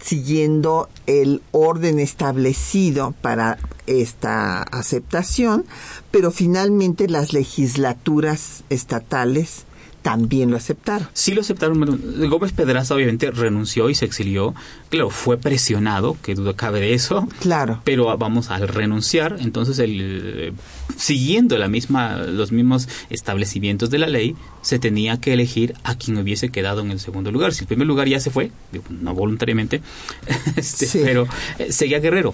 [0.00, 5.64] siguiendo el orden establecido para esta aceptación,
[6.10, 9.64] pero finalmente las legislaturas estatales
[10.06, 11.08] también lo aceptaron.
[11.14, 12.00] Sí lo aceptaron.
[12.30, 14.54] Gómez Pedraza obviamente renunció y se exilió.
[14.88, 17.26] Claro, fue presionado, que duda cabe de eso.
[17.40, 17.80] Claro.
[17.82, 20.52] Pero vamos al renunciar, entonces el, eh,
[20.96, 26.16] siguiendo la misma, los mismos establecimientos de la ley, se tenía que elegir a quien
[26.18, 27.52] hubiese quedado en el segundo lugar.
[27.52, 28.52] Si el primer lugar ya se fue,
[28.88, 29.82] no voluntariamente,
[30.56, 31.26] este, pero
[31.58, 32.32] eh, seguía Guerrero.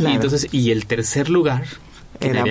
[0.00, 1.66] y entonces, y el tercer lugar
[2.20, 2.44] era,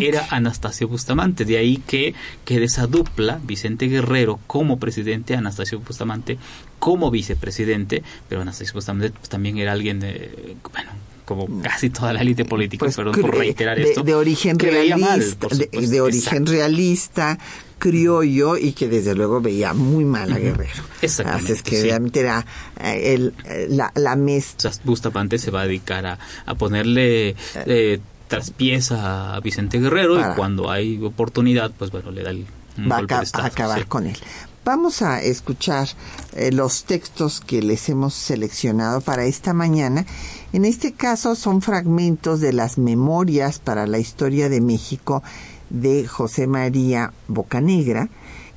[0.00, 1.44] era Anastasio Bustamante.
[1.44, 6.38] De ahí que, que de esa dupla, Vicente Guerrero como presidente, Anastasio Bustamante
[6.78, 10.90] como vicepresidente, pero Anastasio Bustamante pues, también era alguien de, bueno,
[11.24, 14.02] como casi toda la élite política, pues, perdón por reiterar de, esto.
[14.02, 17.38] De origen realista, de, origen realista,
[17.78, 20.82] criollo y que desde luego veía muy mal a Guerrero.
[21.02, 21.52] Exactamente.
[21.52, 22.46] Así es que realmente era
[22.82, 23.34] eh, el,
[23.76, 24.70] la, la mesa.
[24.84, 30.70] Bustamante se va a dedicar a, a ponerle eh, traspieza a Vicente Guerrero y cuando
[30.70, 32.46] hay oportunidad, pues bueno, le da el
[32.78, 34.16] va a, acabar con él.
[34.64, 35.88] Vamos a escuchar
[36.34, 40.04] eh, los textos que les hemos seleccionado para esta mañana.
[40.52, 45.22] En este caso son fragmentos de las memorias para la historia de México
[45.70, 48.08] de José María Bocanegra,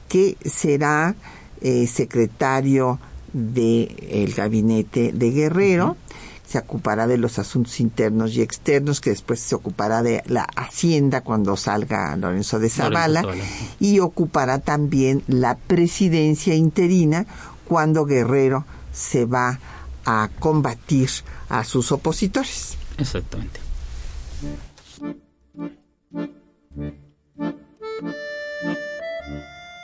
[0.10, 1.16] que será
[1.62, 3.00] eh, secretario
[3.34, 5.96] del gabinete de Guerrero
[6.52, 11.22] se ocupará de los asuntos internos y externos, que después se ocupará de la hacienda
[11.22, 13.24] cuando salga Lorenzo de Zavala,
[13.80, 17.26] y ocupará también la presidencia interina
[17.66, 19.60] cuando Guerrero se va
[20.06, 21.10] a combatir
[21.48, 22.78] a sus opositores.
[22.98, 23.62] Exactamente.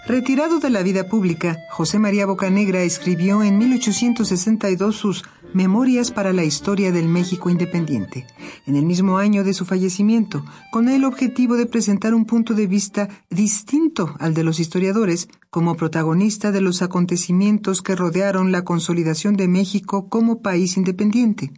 [0.05, 6.43] Retirado de la vida pública, José María Bocanegra escribió en 1862 sus Memorias para la
[6.43, 8.27] Historia del México Independiente,
[8.65, 12.67] en el mismo año de su fallecimiento, con el objetivo de presentar un punto de
[12.67, 19.35] vista distinto al de los historiadores como protagonista de los acontecimientos que rodearon la consolidación
[19.37, 21.51] de México como país independiente.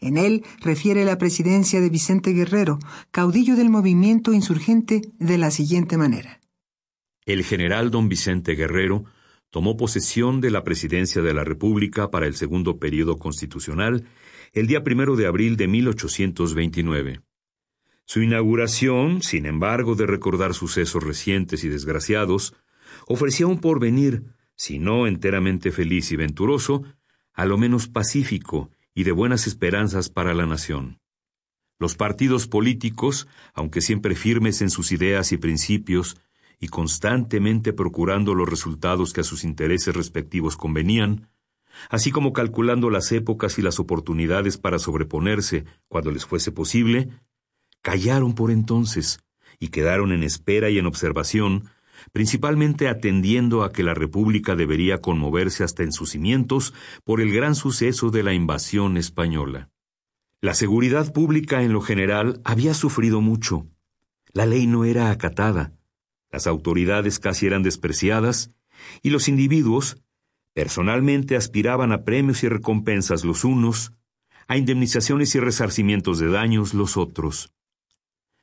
[0.00, 2.78] En él refiere la presidencia de Vicente Guerrero,
[3.10, 6.40] caudillo del movimiento insurgente, de la siguiente manera.
[7.24, 9.04] El general don Vicente Guerrero
[9.52, 14.04] tomó posesión de la presidencia de la República para el segundo periodo constitucional
[14.54, 17.20] el día primero de abril de 1829.
[18.06, 22.54] Su inauguración, sin embargo de recordar sucesos recientes y desgraciados,
[23.06, 24.24] ofrecía un porvenir,
[24.56, 26.84] si no enteramente feliz y venturoso,
[27.34, 30.98] a lo menos pacífico y de buenas esperanzas para la nación.
[31.78, 36.16] Los partidos políticos, aunque siempre firmes en sus ideas y principios,
[36.62, 41.28] y constantemente procurando los resultados que a sus intereses respectivos convenían,
[41.90, 47.08] así como calculando las épocas y las oportunidades para sobreponerse cuando les fuese posible,
[47.82, 49.18] callaron por entonces
[49.58, 51.64] y quedaron en espera y en observación,
[52.12, 57.56] principalmente atendiendo a que la República debería conmoverse hasta en sus cimientos por el gran
[57.56, 59.68] suceso de la invasión española.
[60.40, 63.66] La seguridad pública en lo general había sufrido mucho.
[64.32, 65.72] La ley no era acatada,
[66.32, 68.50] las autoridades casi eran despreciadas,
[69.02, 70.02] y los individuos,
[70.54, 73.92] personalmente aspiraban a premios y recompensas los unos,
[74.48, 77.52] a indemnizaciones y resarcimientos de daños los otros.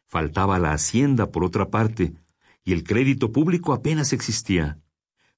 [0.06, 2.14] Faltaba la hacienda, por otra parte,
[2.64, 4.80] y el crédito público apenas existía.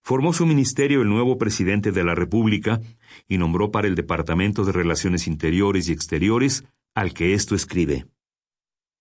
[0.01, 2.81] Formó su ministerio el nuevo presidente de la República
[3.27, 6.63] y nombró para el Departamento de Relaciones Interiores y Exteriores
[6.95, 8.05] al que esto escribe.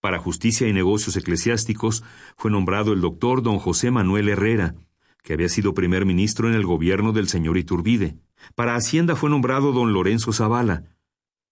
[0.00, 2.02] Para Justicia y Negocios Eclesiásticos
[2.36, 4.74] fue nombrado el doctor don José Manuel Herrera,
[5.22, 8.16] que había sido primer ministro en el gobierno del señor Iturbide.
[8.54, 10.84] Para Hacienda fue nombrado don Lorenzo Zavala,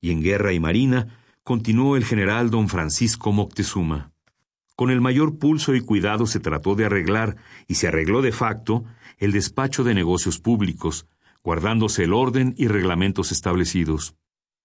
[0.01, 4.13] y en Guerra y Marina continuó el general don Francisco Moctezuma.
[4.75, 7.37] Con el mayor pulso y cuidado se trató de arreglar,
[7.67, 8.85] y se arregló de facto,
[9.19, 11.07] el despacho de negocios públicos,
[11.43, 14.15] guardándose el orden y reglamentos establecidos,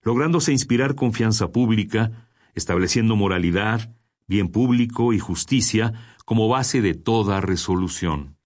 [0.04, 3.96] lográndose inspirar confianza pública, estableciendo moralidad,
[4.28, 5.94] bien público y justicia
[6.26, 8.38] como base de toda resolución.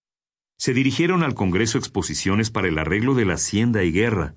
[0.58, 4.36] Se dirigieron al Congreso exposiciones para el arreglo de la hacienda y guerra.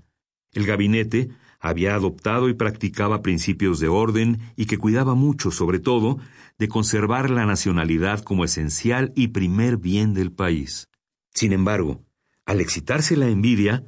[0.52, 6.18] El gabinete había adoptado y practicaba principios de orden y que cuidaba mucho, sobre todo,
[6.58, 10.88] de conservar la nacionalidad como esencial y primer bien del país.
[11.32, 12.02] Sin embargo,
[12.44, 13.84] al excitarse la envidia,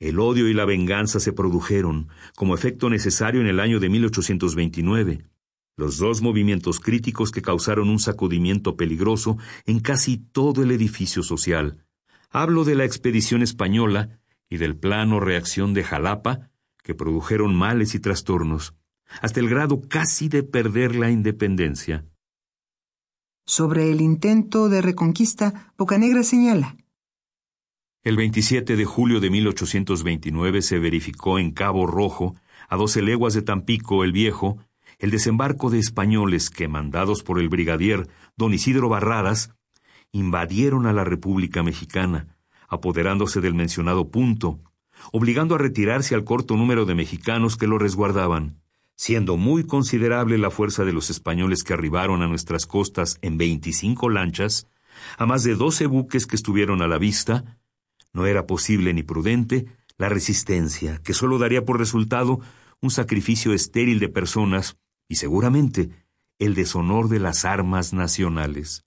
[0.00, 5.24] el odio y la venganza se produjeron como efecto necesario en el año de 1829,
[5.76, 11.84] los dos movimientos críticos que causaron un sacudimiento peligroso en casi todo el edificio social.
[12.30, 16.50] Hablo de la expedición española y del plano reacción de Jalapa,
[16.82, 18.74] que produjeron males y trastornos,
[19.20, 22.04] hasta el grado casi de perder la independencia.
[23.46, 26.76] Sobre el intento de reconquista, Bocanegra señala.
[28.04, 32.36] El 27 de julio de 1829 se verificó en Cabo Rojo,
[32.68, 34.58] a doce leguas de Tampico el Viejo,
[35.00, 39.52] el desembarco de españoles que, mandados por el brigadier don Isidro Barradas,
[40.12, 42.36] invadieron a la República Mexicana,
[42.68, 44.60] apoderándose del mencionado punto,
[45.10, 48.60] obligando a retirarse al corto número de mexicanos que lo resguardaban.
[48.94, 54.08] Siendo muy considerable la fuerza de los españoles que arribaron a nuestras costas en veinticinco
[54.08, 54.68] lanchas,
[55.16, 57.57] a más de doce buques que estuvieron a la vista,
[58.12, 62.40] no era posible ni prudente la resistencia, que sólo daría por resultado
[62.80, 64.76] un sacrificio estéril de personas
[65.08, 65.90] y seguramente
[66.38, 68.84] el deshonor de las armas nacionales.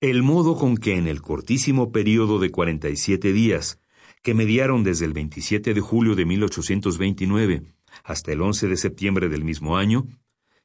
[0.00, 3.80] El modo con que en el cortísimo período de 47 días,
[4.22, 7.62] que mediaron desde el 27 de julio de 1829
[8.04, 10.06] hasta el 11 de septiembre del mismo año,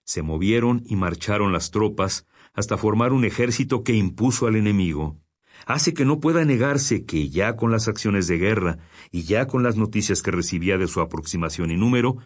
[0.04, 5.18] se movieron y marcharon las tropas hasta formar un ejército que impuso al enemigo
[5.68, 8.78] hace que no pueda negarse que ya con las acciones de guerra
[9.12, 12.18] y ya con las noticias que recibía de su aproximación y número,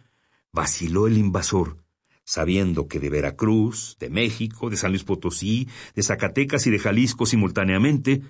[0.53, 1.83] vaciló el invasor,
[2.23, 7.25] sabiendo que de Veracruz, de México, de San Luis Potosí, de Zacatecas y de Jalisco
[7.25, 8.21] simultáneamente,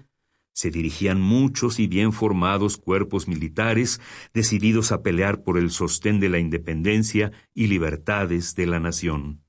[0.54, 4.00] se dirigían muchos y bien formados cuerpos militares
[4.34, 9.44] decididos a pelear por el sostén de la independencia y libertades de la nación.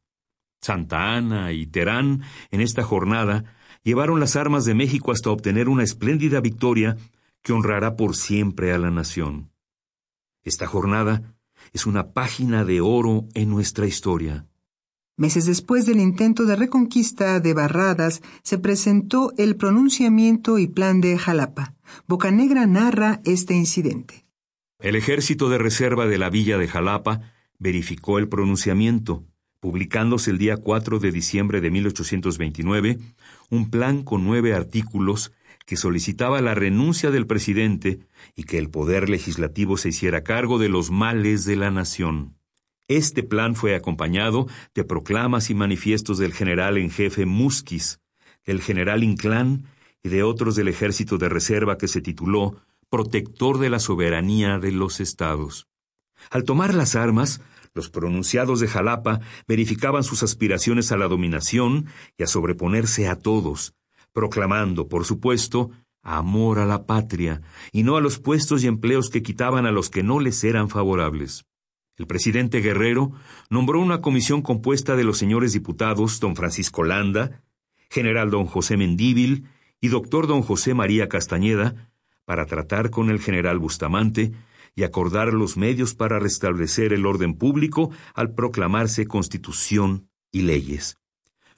[0.60, 5.82] Santa Ana y Terán, en esta jornada, llevaron las armas de México hasta obtener una
[5.82, 6.96] espléndida victoria
[7.42, 9.50] que honrará por siempre a la nación.
[10.44, 11.34] Esta jornada
[11.72, 14.46] es una página de oro en nuestra historia.
[15.16, 21.18] Meses después del intento de reconquista de Barradas, se presentó el pronunciamiento y plan de
[21.18, 21.74] Jalapa.
[22.08, 24.26] Bocanegra narra este incidente.
[24.78, 27.20] El ejército de reserva de la villa de Jalapa
[27.58, 29.24] verificó el pronunciamiento
[29.62, 32.98] publicándose el día 4 de diciembre de 1829
[33.52, 35.30] un plan con nueve artículos
[35.66, 38.00] que solicitaba la renuncia del presidente
[38.34, 42.34] y que el poder legislativo se hiciera cargo de los males de la nación.
[42.88, 48.00] Este plan fue acompañado de proclamas y manifiestos del general en jefe Musquiz,
[48.46, 49.66] del general Inclán
[50.02, 52.56] y de otros del ejército de reserva que se tituló
[52.88, 55.68] Protector de la soberanía de los estados.
[56.30, 57.42] Al tomar las armas,
[57.74, 61.86] Los pronunciados de Jalapa verificaban sus aspiraciones a la dominación
[62.18, 63.74] y a sobreponerse a todos,
[64.12, 65.70] proclamando, por supuesto,
[66.02, 69.88] amor a la patria y no a los puestos y empleos que quitaban a los
[69.88, 71.46] que no les eran favorables.
[71.96, 73.12] El presidente Guerrero
[73.48, 77.42] nombró una comisión compuesta de los señores diputados don Francisco Landa,
[77.90, 79.46] general don José Mendíbil
[79.80, 81.90] y doctor don José María Castañeda
[82.24, 84.32] para tratar con el general Bustamante
[84.74, 90.96] y acordar los medios para restablecer el orden público al proclamarse constitución y leyes.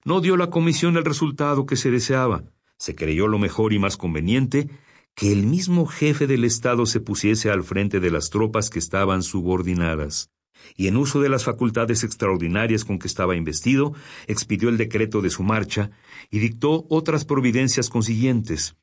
[0.05, 2.45] No dio la comisión el resultado que se deseaba.
[2.77, 4.69] Se creyó lo mejor y más conveniente
[5.15, 9.23] que el mismo jefe del Estado se pusiese al frente de las tropas que estaban
[9.23, 10.31] subordinadas,
[10.77, 13.95] y en uso de las facultades extraordinarias con que estaba investido,
[14.27, 15.91] expidió el decreto de su marcha
[16.31, 18.77] y dictó otras providencias consiguientes,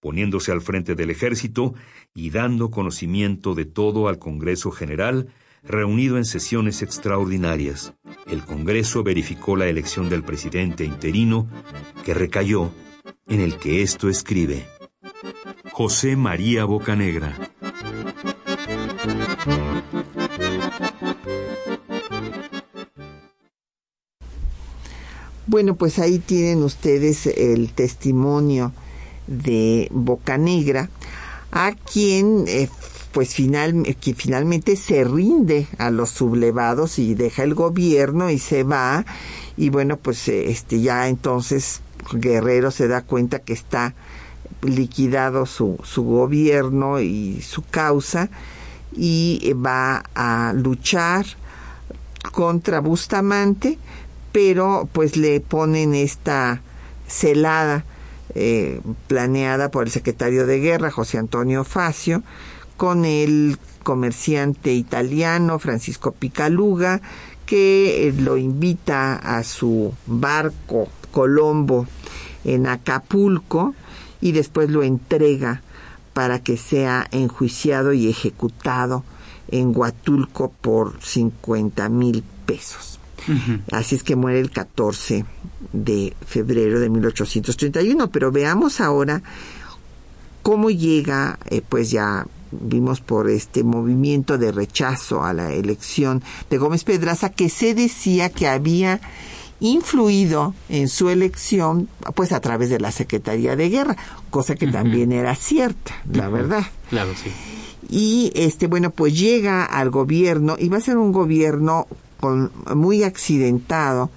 [0.00, 1.74] poniéndose al frente del ejército
[2.14, 5.28] y dando conocimiento de todo al Congreso General,
[5.62, 7.94] reunido en sesiones extraordinarias.
[8.26, 11.48] El Congreso verificó la elección del presidente interino,
[12.04, 12.70] que recayó
[13.26, 14.66] en el que esto escribe.
[15.72, 17.36] José María Bocanegra.
[25.46, 28.72] Bueno, pues ahí tienen ustedes el testimonio
[29.28, 30.90] de Bocanegra,
[31.52, 32.68] a quien eh,
[33.12, 38.64] pues final, que finalmente se rinde a los sublevados y deja el gobierno y se
[38.64, 39.04] va.
[39.56, 41.80] Y bueno pues este ya entonces
[42.12, 43.94] Guerrero se da cuenta que está
[44.62, 48.28] liquidado su, su gobierno y su causa
[48.92, 51.26] y va a luchar
[52.32, 53.78] contra Bustamante,
[54.32, 56.60] pero pues le ponen esta
[57.06, 57.84] celada
[58.34, 62.22] eh, planeada por el secretario de guerra, José Antonio Facio,
[62.76, 67.00] con el comerciante italiano Francisco Picaluga,
[67.46, 71.86] que lo invita a su barco Colombo
[72.44, 73.74] en Acapulco
[74.20, 75.62] y después lo entrega
[76.12, 79.04] para que sea enjuiciado y ejecutado
[79.48, 82.97] en Huatulco por 50 mil pesos.
[83.72, 85.24] Así es que muere el 14
[85.72, 88.10] de febrero de 1831.
[88.10, 89.22] Pero veamos ahora
[90.42, 96.58] cómo llega, eh, pues ya vimos por este movimiento de rechazo a la elección de
[96.58, 99.00] Gómez Pedraza, que se decía que había
[99.60, 103.96] influido en su elección pues a través de la Secretaría de Guerra,
[104.30, 106.64] cosa que también era cierta, la verdad.
[106.90, 107.30] Claro, sí.
[107.90, 111.86] Y este bueno, pues llega al gobierno y va a ser un gobierno
[112.20, 114.10] con, muy accidentado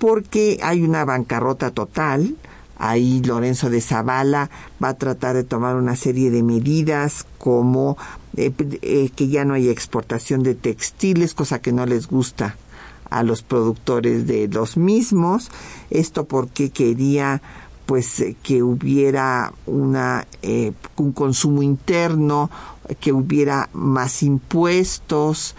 [0.00, 2.36] porque hay una bancarrota total.
[2.78, 4.48] Ahí Lorenzo de Zavala
[4.82, 7.98] va a tratar de tomar una serie de medidas como
[8.36, 12.56] eh, eh, que ya no hay exportación de textiles, cosa que no les gusta
[13.10, 15.50] a los productores de los mismos.
[15.90, 17.42] Esto porque quería
[17.84, 20.26] pues eh, que hubiera una
[20.96, 22.50] un consumo interno,
[22.98, 25.54] que hubiera más impuestos.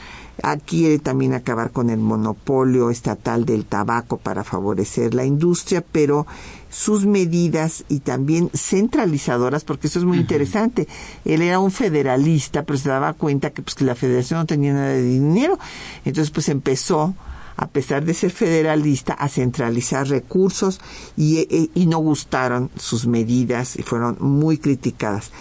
[0.66, 6.26] Quiere también acabar con el monopolio estatal del tabaco para favorecer la industria, pero
[6.70, 10.88] sus medidas y también centralizadoras, porque eso es muy interesante.
[11.26, 14.74] Él era un federalista, pero se daba cuenta que, pues, que la federación no tenía
[14.74, 15.60] nada de dinero.
[16.06, 17.14] Entonces, pues empezó
[17.58, 20.80] a pesar de ser federalista, a centralizar recursos
[21.16, 25.32] y, e, y, no gustaron sus medidas y fueron muy criticadas.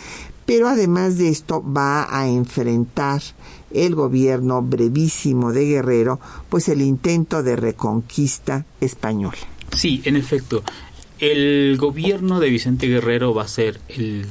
[0.45, 3.23] Pero además de esto va a enfrentar
[3.73, 9.39] el gobierno brevísimo de Guerrero, pues el intento de reconquista española.
[9.75, 10.63] Sí, en efecto,
[11.19, 14.27] el gobierno de Vicente Guerrero va a ser el,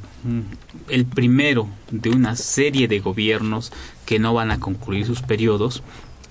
[0.89, 3.71] el primero de una serie de gobiernos
[4.05, 5.83] que no van a concluir sus periodos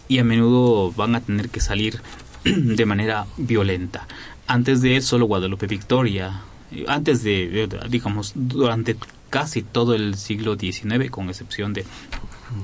[0.09, 2.01] y a menudo van a tener que salir
[2.45, 4.07] de manera violenta.
[4.47, 6.43] Antes de eso, solo Guadalupe Victoria,
[6.87, 8.97] antes de, digamos, durante
[9.31, 11.85] casi todo el siglo XIX, con excepción de,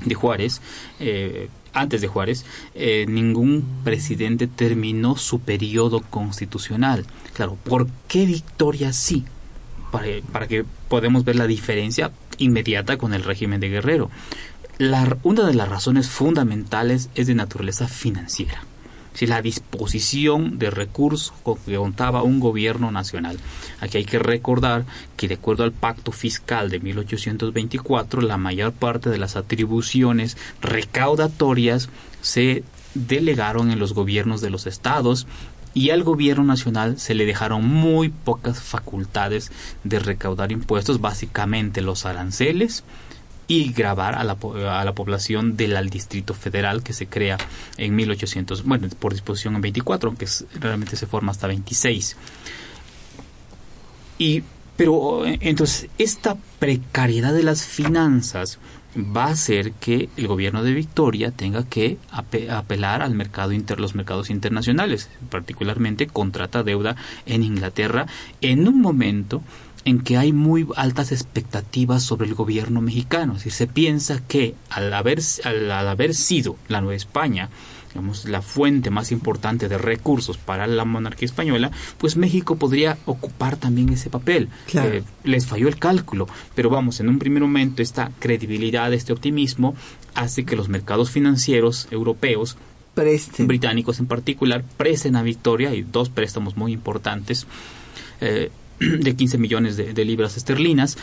[0.05, 0.61] de Juárez,
[1.01, 7.05] eh, antes de Juárez, eh, ningún presidente terminó su periodo constitucional.
[7.32, 9.24] Claro, ¿por qué Victoria sí?
[9.91, 14.11] Para, para que podamos ver la diferencia inmediata con el régimen de Guerrero
[15.22, 18.64] una de las razones fundamentales es de naturaleza financiera.
[19.15, 21.33] Si la disposición de recursos
[21.65, 23.39] que contaba un gobierno nacional.
[23.81, 24.85] Aquí hay que recordar
[25.17, 31.89] que de acuerdo al pacto fiscal de 1824, la mayor parte de las atribuciones recaudatorias
[32.21, 35.27] se delegaron en los gobiernos de los estados
[35.75, 39.51] y al gobierno nacional se le dejaron muy pocas facultades
[39.83, 42.85] de recaudar impuestos, básicamente los aranceles,
[43.47, 44.36] y grabar a la,
[44.70, 47.38] a la población del Distrito Federal que se crea
[47.76, 50.26] en 1800, bueno, por disposición en 24, aunque
[50.61, 52.16] realmente se forma hasta 26.
[54.18, 54.42] Y,
[54.76, 58.59] pero entonces, esta precariedad de las finanzas
[58.97, 61.99] va a hacer que el gobierno de Victoria tenga que
[62.49, 68.07] apelar al mercado inter los mercados internacionales, particularmente contrata deuda en Inglaterra
[68.40, 69.42] en un momento
[69.85, 73.39] en que hay muy altas expectativas sobre el gobierno mexicano.
[73.39, 77.51] Si se piensa que al haber, al, haber sido la Nueva España
[77.91, 83.57] digamos, la fuente más importante de recursos para la monarquía española, pues México podría ocupar
[83.57, 84.49] también ese papel.
[84.72, 86.26] Eh, les falló el cálculo,
[86.57, 89.76] pero vamos, en un primer momento esta credibilidad, este optimismo,
[90.16, 92.57] hace que los mercados financieros europeos,
[93.39, 97.47] británicos en particular, presten a Victoria, y dos préstamos muy importantes,
[98.20, 98.51] eh,
[98.81, 100.97] de 15 millones de, libras esterlinas,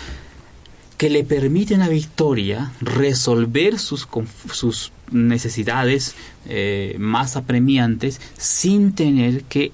[0.97, 4.07] que le permiten a Victoria resolver sus,
[4.51, 6.15] sus necesidades
[6.47, 9.71] eh, más apremiantes sin tener que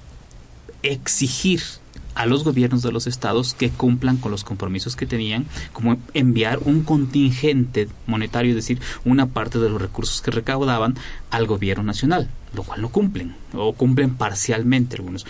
[0.84, 1.62] exigir
[2.18, 6.60] a los gobiernos de los estados que cumplan con los compromisos que tenían, como enviar
[6.66, 10.96] un contingente monetario, es decir, una parte de los recursos que recaudaban
[11.30, 15.28] al gobierno nacional, lo cual no cumplen, o cumplen parcialmente algunos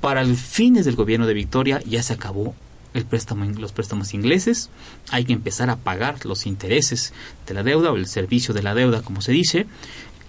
[0.00, 2.54] para los fines del gobierno de Victoria ya se acabó
[2.94, 4.70] el préstamo, los préstamos ingleses,
[5.10, 7.12] hay que empezar a pagar los intereses
[7.46, 9.66] de la deuda o el servicio de la deuda, como se dice,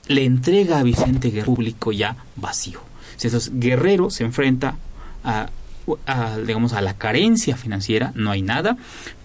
[0.07, 2.81] le entrega a Vicente Guerrero público ya vacío.
[3.13, 4.77] Entonces Guerrero se enfrenta
[5.23, 5.49] a,
[6.45, 8.77] digamos, a la carencia financiera, no hay nada,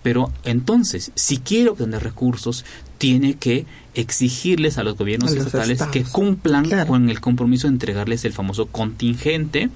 [0.03, 2.65] pero entonces, si quiere obtener recursos,
[2.99, 8.33] tiene que exigirles a los gobiernos estatales que cumplan con el compromiso de entregarles el
[8.33, 9.71] famoso contingente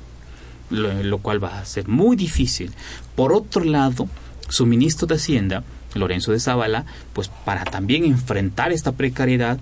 [0.70, 2.72] lo, cual va a ser muy difícil.
[3.14, 4.08] Por otro lado,
[4.48, 5.64] su ministro de Hacienda,
[5.94, 9.58] Lorenzo de Zavala, pues para también enfrentar esta precariedad,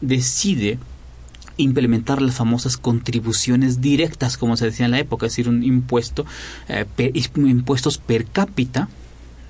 [0.00, 0.78] decide
[1.56, 6.26] implementar las famosas contribuciones directas, como se decía en la época, es decir, un impuesto,
[6.68, 6.86] eh,
[7.36, 8.88] impuestos per cápita,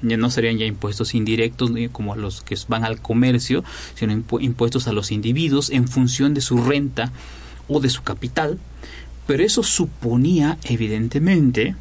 [0.02, 3.64] ya no serían ya impuestos indirectos como los que van al comercio,
[3.94, 7.10] sino impuestos a los individuos en función de su renta
[7.68, 8.58] o de su capital,
[9.26, 11.74] pero eso suponía, evidentemente,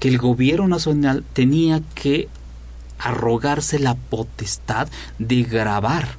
[0.00, 2.28] que el gobierno nacional tenía que
[2.98, 4.88] arrogarse la potestad
[5.18, 6.16] de grabar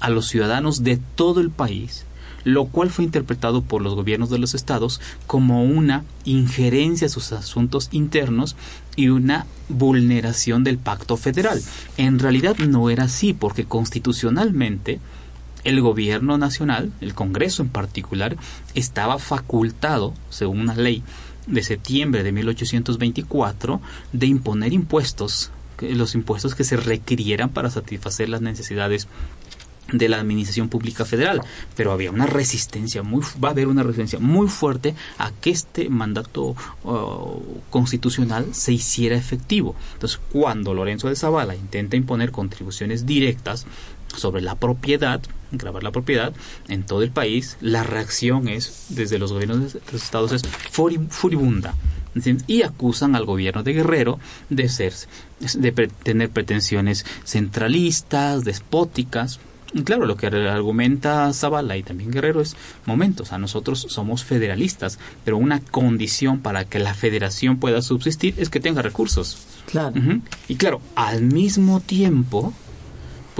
[0.00, 2.04] a los ciudadanos de todo el país,
[2.44, 7.32] lo cual fue interpretado por los gobiernos de los estados como una injerencia a sus
[7.32, 8.56] asuntos internos
[8.96, 11.62] y una vulneración del pacto federal.
[11.96, 15.00] En realidad no era así, porque constitucionalmente
[15.64, 18.36] el gobierno nacional, el Congreso en particular,
[18.74, 21.02] estaba facultado, según una ley
[21.46, 23.80] de septiembre de 1824,
[24.12, 25.50] de imponer impuestos,
[25.80, 29.08] los impuestos que se requirieran para satisfacer las necesidades
[29.92, 31.42] de la administración pública federal,
[31.76, 35.88] pero había una resistencia muy va a haber una resistencia muy fuerte a que este
[35.88, 36.54] mandato
[36.84, 39.74] uh, constitucional se hiciera efectivo.
[39.94, 43.66] Entonces, cuando Lorenzo de Zavala intenta imponer contribuciones directas
[44.16, 45.20] sobre la propiedad,
[45.52, 46.32] grabar la propiedad
[46.68, 50.42] en todo el país, la reacción es, desde los gobiernos de los estados, es
[51.10, 51.74] furibunda.
[52.46, 54.92] Y acusan al gobierno de Guerrero de ser,
[55.38, 59.38] de tener pretensiones centralistas, despóticas,
[59.72, 62.56] y claro, lo que argumenta Zavala y también Guerrero es,
[62.86, 68.50] momentos, a nosotros somos federalistas, pero una condición para que la federación pueda subsistir es
[68.50, 69.38] que tenga recursos.
[69.66, 69.94] Claro.
[70.48, 72.52] Y claro, al mismo tiempo,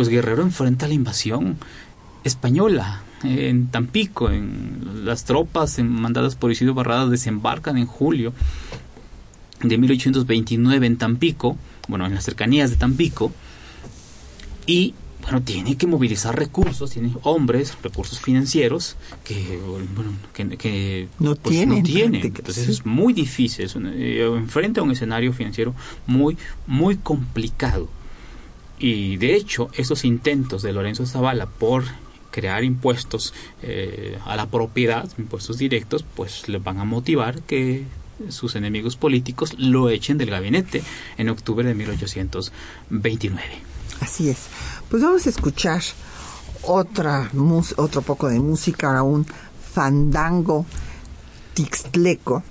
[0.01, 1.59] pues Guerrero enfrenta la invasión
[2.25, 4.31] española en Tampico.
[4.31, 8.33] En, las tropas mandadas por Isidro Barrada desembarcan en julio
[9.63, 13.31] de 1829 en Tampico, bueno, en las cercanías de Tampico,
[14.65, 19.61] y bueno, tiene que movilizar recursos, tiene hombres, recursos financieros que,
[19.95, 25.35] bueno, que, no, pues, tienen, Entonces es muy difícil, es eh, enfrenta a un escenario
[25.35, 25.75] financiero
[26.07, 28.00] muy, muy complicado.
[28.81, 31.85] Y de hecho, esos intentos de Lorenzo Zavala por
[32.31, 37.85] crear impuestos eh, a la propiedad, impuestos directos, pues les van a motivar que
[38.29, 40.83] sus enemigos políticos lo echen del gabinete
[41.19, 43.43] en octubre de 1829.
[44.01, 44.47] Así es.
[44.89, 45.83] Pues vamos a escuchar
[46.63, 47.31] otra
[47.77, 49.27] otro poco de música, un
[49.73, 50.67] fandango
[51.55, 52.43] tixtleco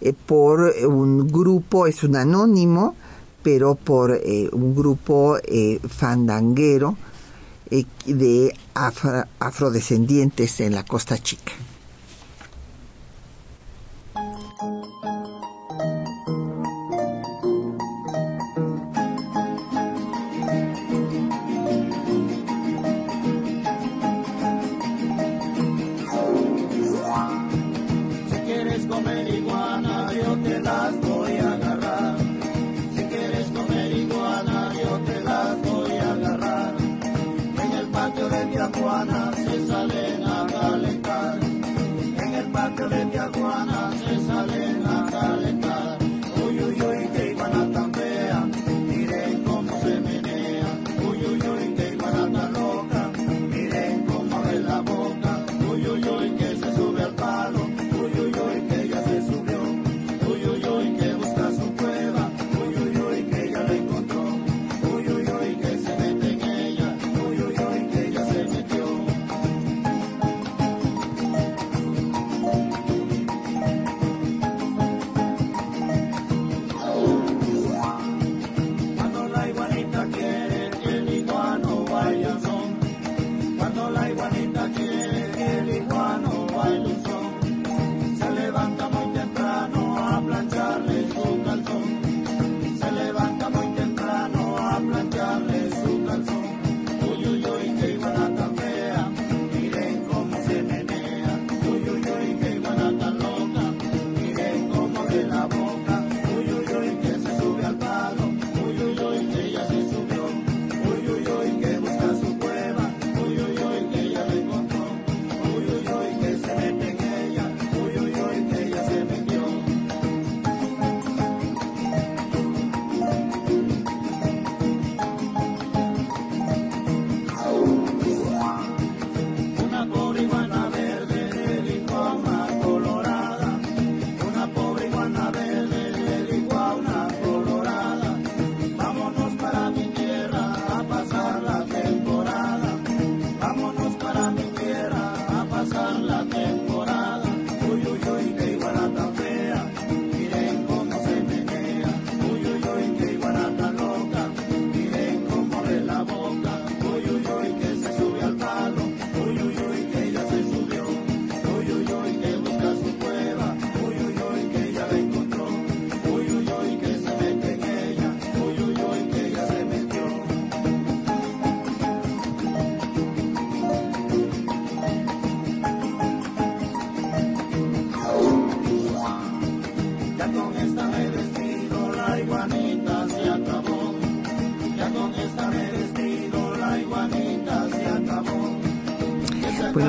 [0.00, 2.96] eh, por un grupo, es un anónimo,
[3.44, 6.96] pero por eh, un grupo eh, fandanguero
[7.70, 8.52] eh, de
[9.38, 11.52] afrodescendientes en la Costa Chica.
[38.94, 39.33] Tijuana.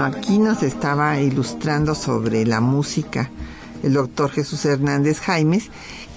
[0.06, 3.32] Bueno, aquí nos estaba ilustrando sobre la música
[3.82, 5.70] el doctor Jesús Hernández Jaimes,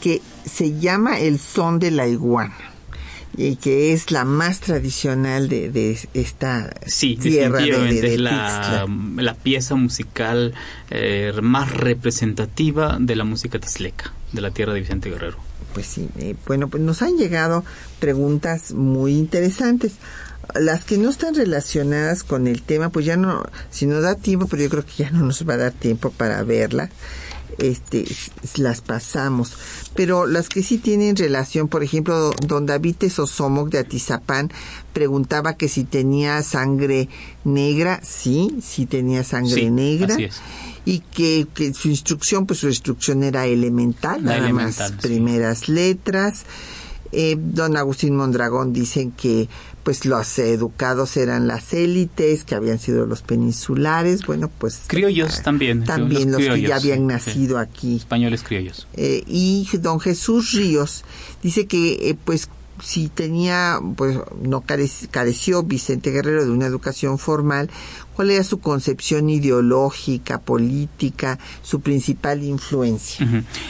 [0.02, 2.54] que se llama el son de la iguana
[3.34, 8.86] y que es la más tradicional de, de esta sí, tierra de, de, es la,
[9.16, 10.52] la, pieza musical
[10.90, 15.38] eh, más representativa de la música tizleca, de la tierra de Vicente Guerrero.
[15.72, 17.64] Pues sí, eh, bueno, pues nos han llegado
[18.00, 19.92] preguntas muy interesantes.
[20.54, 24.46] Las que no están relacionadas con el tema, pues ya no, si nos da tiempo,
[24.46, 26.90] pero yo creo que ya no nos va a dar tiempo para verla
[27.58, 28.04] este,
[28.56, 29.52] las pasamos.
[29.94, 34.50] Pero las que sí tienen relación, por ejemplo, don David Tesosomoc de Atizapán
[34.92, 37.08] preguntaba que si tenía sangre
[37.44, 40.16] negra, sí, sí tenía sangre negra.
[40.84, 46.44] Y que, que, su instrucción, pues su instrucción era elemental, nada más primeras letras.
[47.10, 49.48] Eh, don Agustín Mondragón dicen que
[49.88, 54.82] pues los educados eran las élites, que habían sido los peninsulares, bueno, pues...
[54.86, 55.84] Criollos también.
[55.84, 57.96] También los, que ya habían nacido aquí.
[57.96, 58.86] Españoles criollos.
[58.92, 61.06] Eh, y don Jesús Ríos
[61.42, 62.50] dice que, eh, pues,
[62.84, 67.70] si tenía, pues, no careció Vicente Guerrero de una educación formal,
[68.14, 73.26] ¿cuál era su concepción ideológica, política, su principal influencia?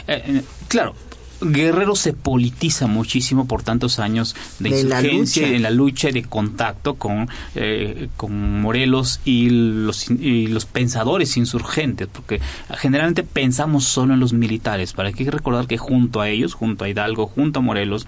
[0.09, 0.97] Eh, claro,
[1.41, 6.95] Guerrero se politiza muchísimo por tantos años de, insurgencia en la lucha y de contacto
[6.95, 12.41] con, eh, con Morelos y los, y los pensadores insurgentes, porque
[12.79, 16.89] generalmente pensamos solo en los militares, para que recordar que junto a ellos, junto a
[16.89, 18.07] Hidalgo, junto a Morelos,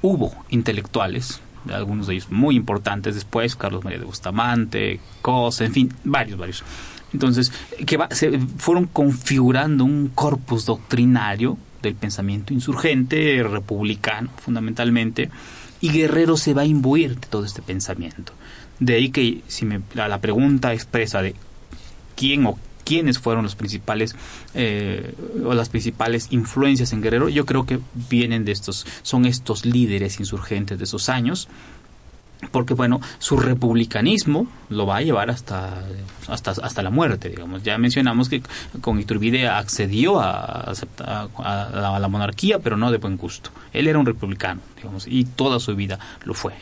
[0.00, 1.40] hubo intelectuales,
[1.70, 6.62] algunos de ellos muy importantes después, Carlos María de Bustamante, Cosa, en fin, varios, varios.
[7.12, 7.52] Entonces,
[7.86, 11.56] que se fueron configurando un corpus doctrinario
[11.88, 15.30] del pensamiento insurgente, republicano fundamentalmente,
[15.80, 18.32] y Guerrero se va a imbuir de todo este pensamiento.
[18.80, 21.34] De ahí que si me, la, pregunta expresa de
[22.16, 24.14] quién o quiénes fueron los principales
[24.54, 25.14] eh,
[25.44, 27.80] o las principales influencias en Guerrero, yo creo que
[28.10, 31.48] vienen de estos, son estos líderes insurgentes de esos años,
[32.50, 35.84] porque bueno, su republicanismo lo va a llevar hasta,
[36.28, 37.62] hasta, hasta la muerte, digamos.
[37.62, 38.42] Ya mencionamos que
[38.80, 43.50] con Iturbide accedió a, aceptar, a, la, monarquía, pero no de buen gusto.
[43.72, 46.54] Él era un republicano, digamos, y toda su vida lo fue.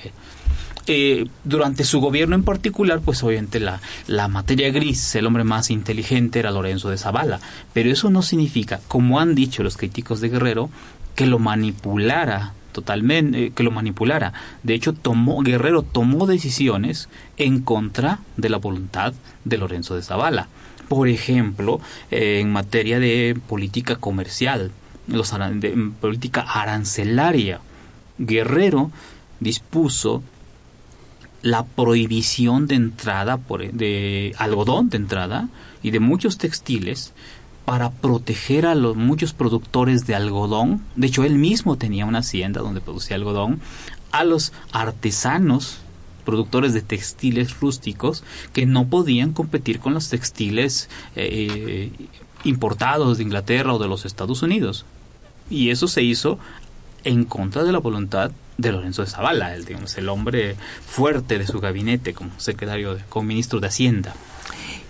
[0.88, 5.70] Eh, durante su gobierno en particular, pues obviamente la, la materia gris, el hombre más
[5.70, 7.40] inteligente era Lorenzo de Zavala,
[7.72, 10.70] pero eso no significa, como han dicho los críticos de Guerrero,
[11.14, 14.32] que lo manipulara totalmente, eh, que lo manipulara.
[14.62, 19.14] De hecho, tomó, Guerrero tomó decisiones en contra de la voluntad
[19.44, 20.48] de Lorenzo de Zavala.
[20.88, 24.72] Por ejemplo, eh, en materia de política comercial,
[25.06, 27.60] los de, política arancelaria,
[28.18, 28.90] Guerrero
[29.40, 30.22] dispuso
[31.42, 35.48] la prohibición de entrada por, de algodón de entrada
[35.82, 37.12] y de muchos textiles
[37.64, 40.82] para proteger a los muchos productores de algodón.
[40.96, 43.60] De hecho, él mismo tenía una hacienda donde producía algodón.
[44.10, 45.78] A los artesanos
[46.24, 51.90] productores de textiles rústicos que no podían competir con los textiles eh,
[52.44, 54.84] importados de Inglaterra o de los Estados Unidos.
[55.50, 56.38] Y eso se hizo
[57.04, 60.56] en contra de la voluntad de Lorenzo de Zavala, el, digamos, el hombre
[60.86, 64.14] fuerte de su gabinete como secretario, como ministro de Hacienda.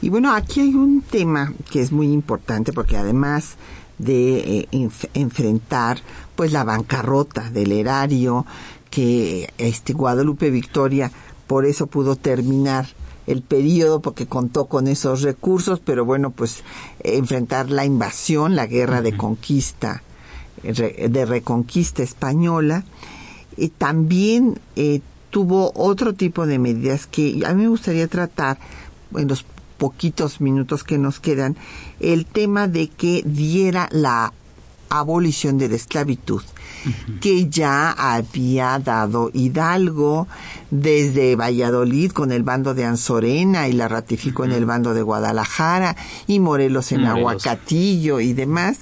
[0.03, 3.55] Y bueno, aquí hay un tema que es muy importante porque además
[3.99, 6.01] de eh, enfrentar
[6.35, 8.45] pues la bancarrota del erario
[8.91, 11.13] que este Guadalupe Victoria
[11.47, 12.89] por eso pudo terminar
[13.29, 16.65] el periodo porque contó con esos recursos, pero bueno, pues
[17.05, 20.03] enfrentar la invasión, la guerra de conquista,
[20.63, 22.85] de reconquista española,
[23.57, 25.01] y también eh,
[25.31, 28.59] tuvo otro tipo de medidas que a mí me gustaría tratar
[29.15, 29.45] en los
[29.83, 31.57] poquitos minutos que nos quedan,
[31.99, 34.33] el tema de que diera la
[34.91, 36.41] abolición de la esclavitud,
[37.21, 40.29] que ya había dado Hidalgo
[40.71, 45.97] desde Valladolid con el bando de Anzorena y la ratificó en el bando de Guadalajara
[46.29, 48.79] y Morelos en Aguacatillo y demás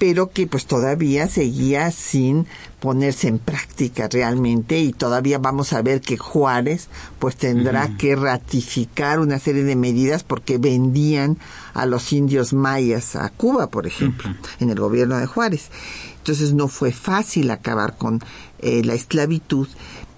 [0.00, 2.46] pero que pues todavía seguía sin
[2.80, 6.88] ponerse en práctica realmente y todavía vamos a ver que Juárez
[7.18, 11.36] pues tendrá que ratificar una serie de medidas porque vendían
[11.74, 15.68] a los indios mayas a Cuba, por ejemplo, en el gobierno de Juárez.
[16.16, 18.20] Entonces no fue fácil acabar con
[18.60, 19.68] eh, la esclavitud,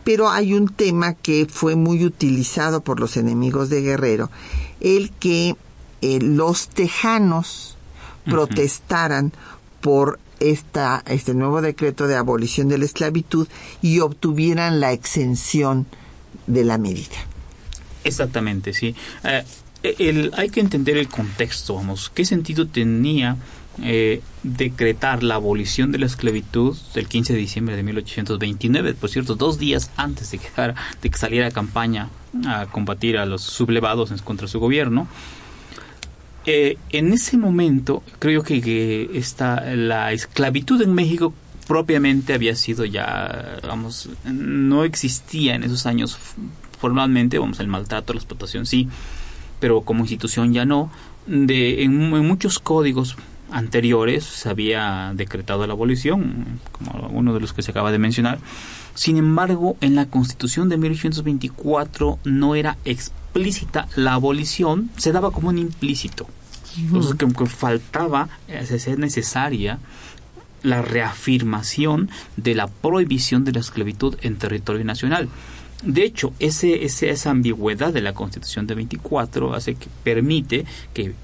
[0.04, 4.30] pero hay un tema que fue muy utilizado por los enemigos de Guerrero,
[4.78, 5.56] el que
[6.02, 7.76] eh, los tejanos
[8.24, 9.32] protestaran
[9.82, 13.46] por esta, este nuevo decreto de abolición de la esclavitud
[13.82, 15.86] y obtuvieran la exención
[16.46, 17.18] de la medida.
[18.04, 18.94] Exactamente, sí.
[19.24, 19.44] Eh,
[19.98, 23.36] el, hay que entender el contexto, vamos, qué sentido tenía
[23.82, 29.34] eh, decretar la abolición de la esclavitud del 15 de diciembre de 1829, por cierto,
[29.34, 30.48] dos días antes de que,
[31.02, 32.10] de que saliera a campaña
[32.46, 35.08] a combatir a los sublevados contra su gobierno.
[36.44, 39.22] Eh, en ese momento, creo que, que
[39.76, 41.32] la esclavitud en México
[41.68, 46.18] propiamente había sido ya, vamos, no existía en esos años
[46.78, 48.88] formalmente, vamos, el maltrato, la explotación sí,
[49.60, 50.90] pero como institución ya no.
[51.26, 53.16] De, en muchos códigos
[53.52, 58.38] anteriores se había decretado la abolición, como uno de los que se acaba de mencionar.
[58.94, 62.76] Sin embargo, en la Constitución de 1824 no era
[63.32, 66.26] explícita la abolición, se daba como un implícito.
[66.76, 69.78] Entonces, que, que faltaba, eh, se necesaria
[70.62, 75.28] la reafirmación de la prohibición de la esclavitud en territorio nacional.
[75.82, 80.64] De hecho, ese, esa ambigüedad de la Constitución de 24 hace que permite
[80.94, 81.14] que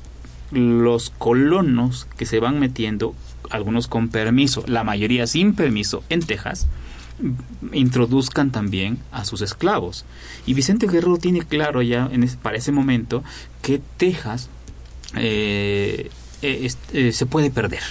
[0.50, 3.14] los colonos que se van metiendo,
[3.50, 6.66] algunos con permiso, la mayoría sin permiso, en Texas,
[7.72, 10.04] introduzcan también a sus esclavos.
[10.46, 13.22] Y Vicente Guerrero tiene claro ya en para ese momento
[13.62, 14.48] que Texas
[15.14, 16.10] eh,
[16.42, 17.82] eh, se puede perder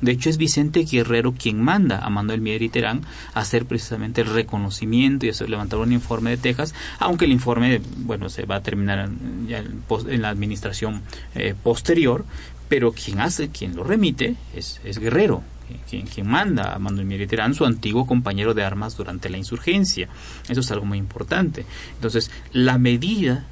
[0.00, 3.02] de hecho, es Vicente Guerrero quien manda a Manuel Mier y Terán
[3.34, 7.80] a hacer precisamente el reconocimiento y hacer levantar un informe de Texas, aunque el informe,
[7.96, 9.10] bueno, se va a terminar
[9.48, 11.02] ya en la administración
[11.34, 12.24] eh, posterior,
[12.68, 15.42] pero quien hace, quien lo remite es, es Guerrero,
[15.88, 19.38] quien, quien, manda a Manuel Mier y Terán, su antiguo compañero de armas durante la
[19.38, 20.08] insurgencia.
[20.48, 21.66] Eso es algo muy importante.
[21.94, 23.46] Entonces, la medida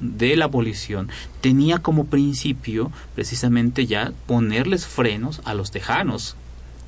[0.00, 1.08] de la abolición
[1.40, 6.36] tenía como principio precisamente ya ponerles frenos a los tejanos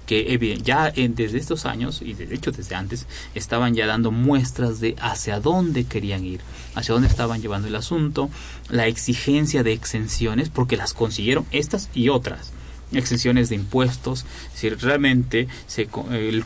[0.09, 4.97] que ya desde estos años y de hecho desde antes estaban ya dando muestras de
[5.01, 6.41] hacia dónde querían ir,
[6.75, 8.31] hacia dónde estaban llevando el asunto,
[8.71, 12.53] la exigencia de exenciones porque las consiguieron estas y otras
[12.93, 14.25] exenciones de impuestos,
[14.55, 15.89] si realmente se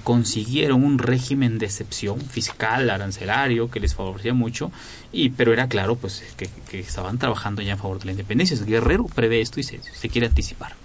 [0.03, 4.73] consiguieron un régimen de excepción fiscal, arancelario, que les favorecía mucho,
[5.13, 8.57] y pero era claro pues que, estaban trabajando ya en favor de la independencia.
[8.65, 10.82] Guerrero prevé esto y se quiere anticipar.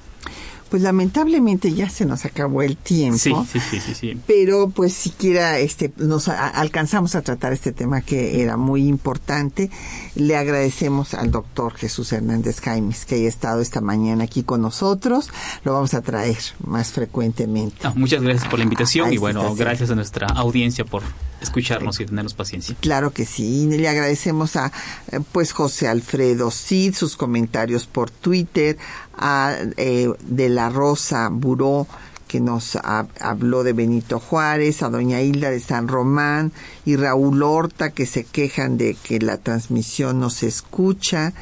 [0.69, 3.17] Pues lamentablemente ya se nos acabó el tiempo.
[3.17, 8.41] Sí, sí, sí, sí, Pero pues siquiera este nos alcanzamos a tratar este tema que
[8.41, 9.69] era muy importante.
[10.15, 15.29] Le agradecemos al doctor Jesús Hernández Jaimes que haya estado esta mañana aquí con nosotros.
[15.63, 17.87] Lo vamos a traer más frecuentemente.
[17.95, 21.03] muchas gracias por la invitación y bueno, gracias a nuestra audiencia por
[21.41, 22.75] escucharnos y tenernos paciencia.
[22.79, 23.67] Claro que sí.
[23.67, 24.71] Le agradecemos a
[25.11, 28.77] eh, pues José Alfredo Cid sus comentarios por Twitter,
[29.15, 31.87] a eh, de la Rosa Buró
[32.27, 36.51] que nos habló de Benito Juárez, a doña Hilda de San Román
[36.85, 41.33] y Raúl Horta que se quejan de que la transmisión no se escucha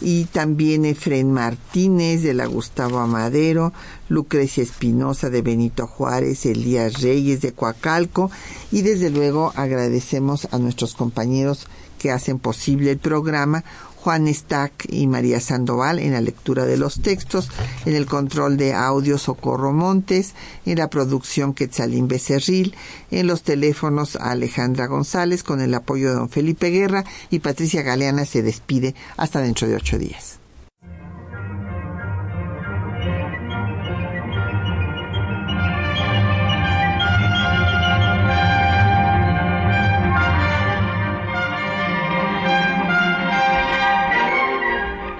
[0.00, 3.72] y también Efren Martínez de la Gustavo Amadero,
[4.08, 8.30] Lucrecia Espinosa de Benito Juárez, Elías Reyes de Coacalco
[8.70, 11.66] y desde luego agradecemos a nuestros compañeros
[11.98, 13.64] que hacen posible el programa,
[14.08, 17.50] Juan Stack y María Sandoval en la lectura de los textos,
[17.84, 20.32] en el control de audio Socorro Montes,
[20.64, 22.74] en la producción Quetzalín Becerril,
[23.10, 28.24] en los teléfonos Alejandra González con el apoyo de don Felipe Guerra y Patricia Galeana
[28.24, 30.37] se despide hasta dentro de ocho días.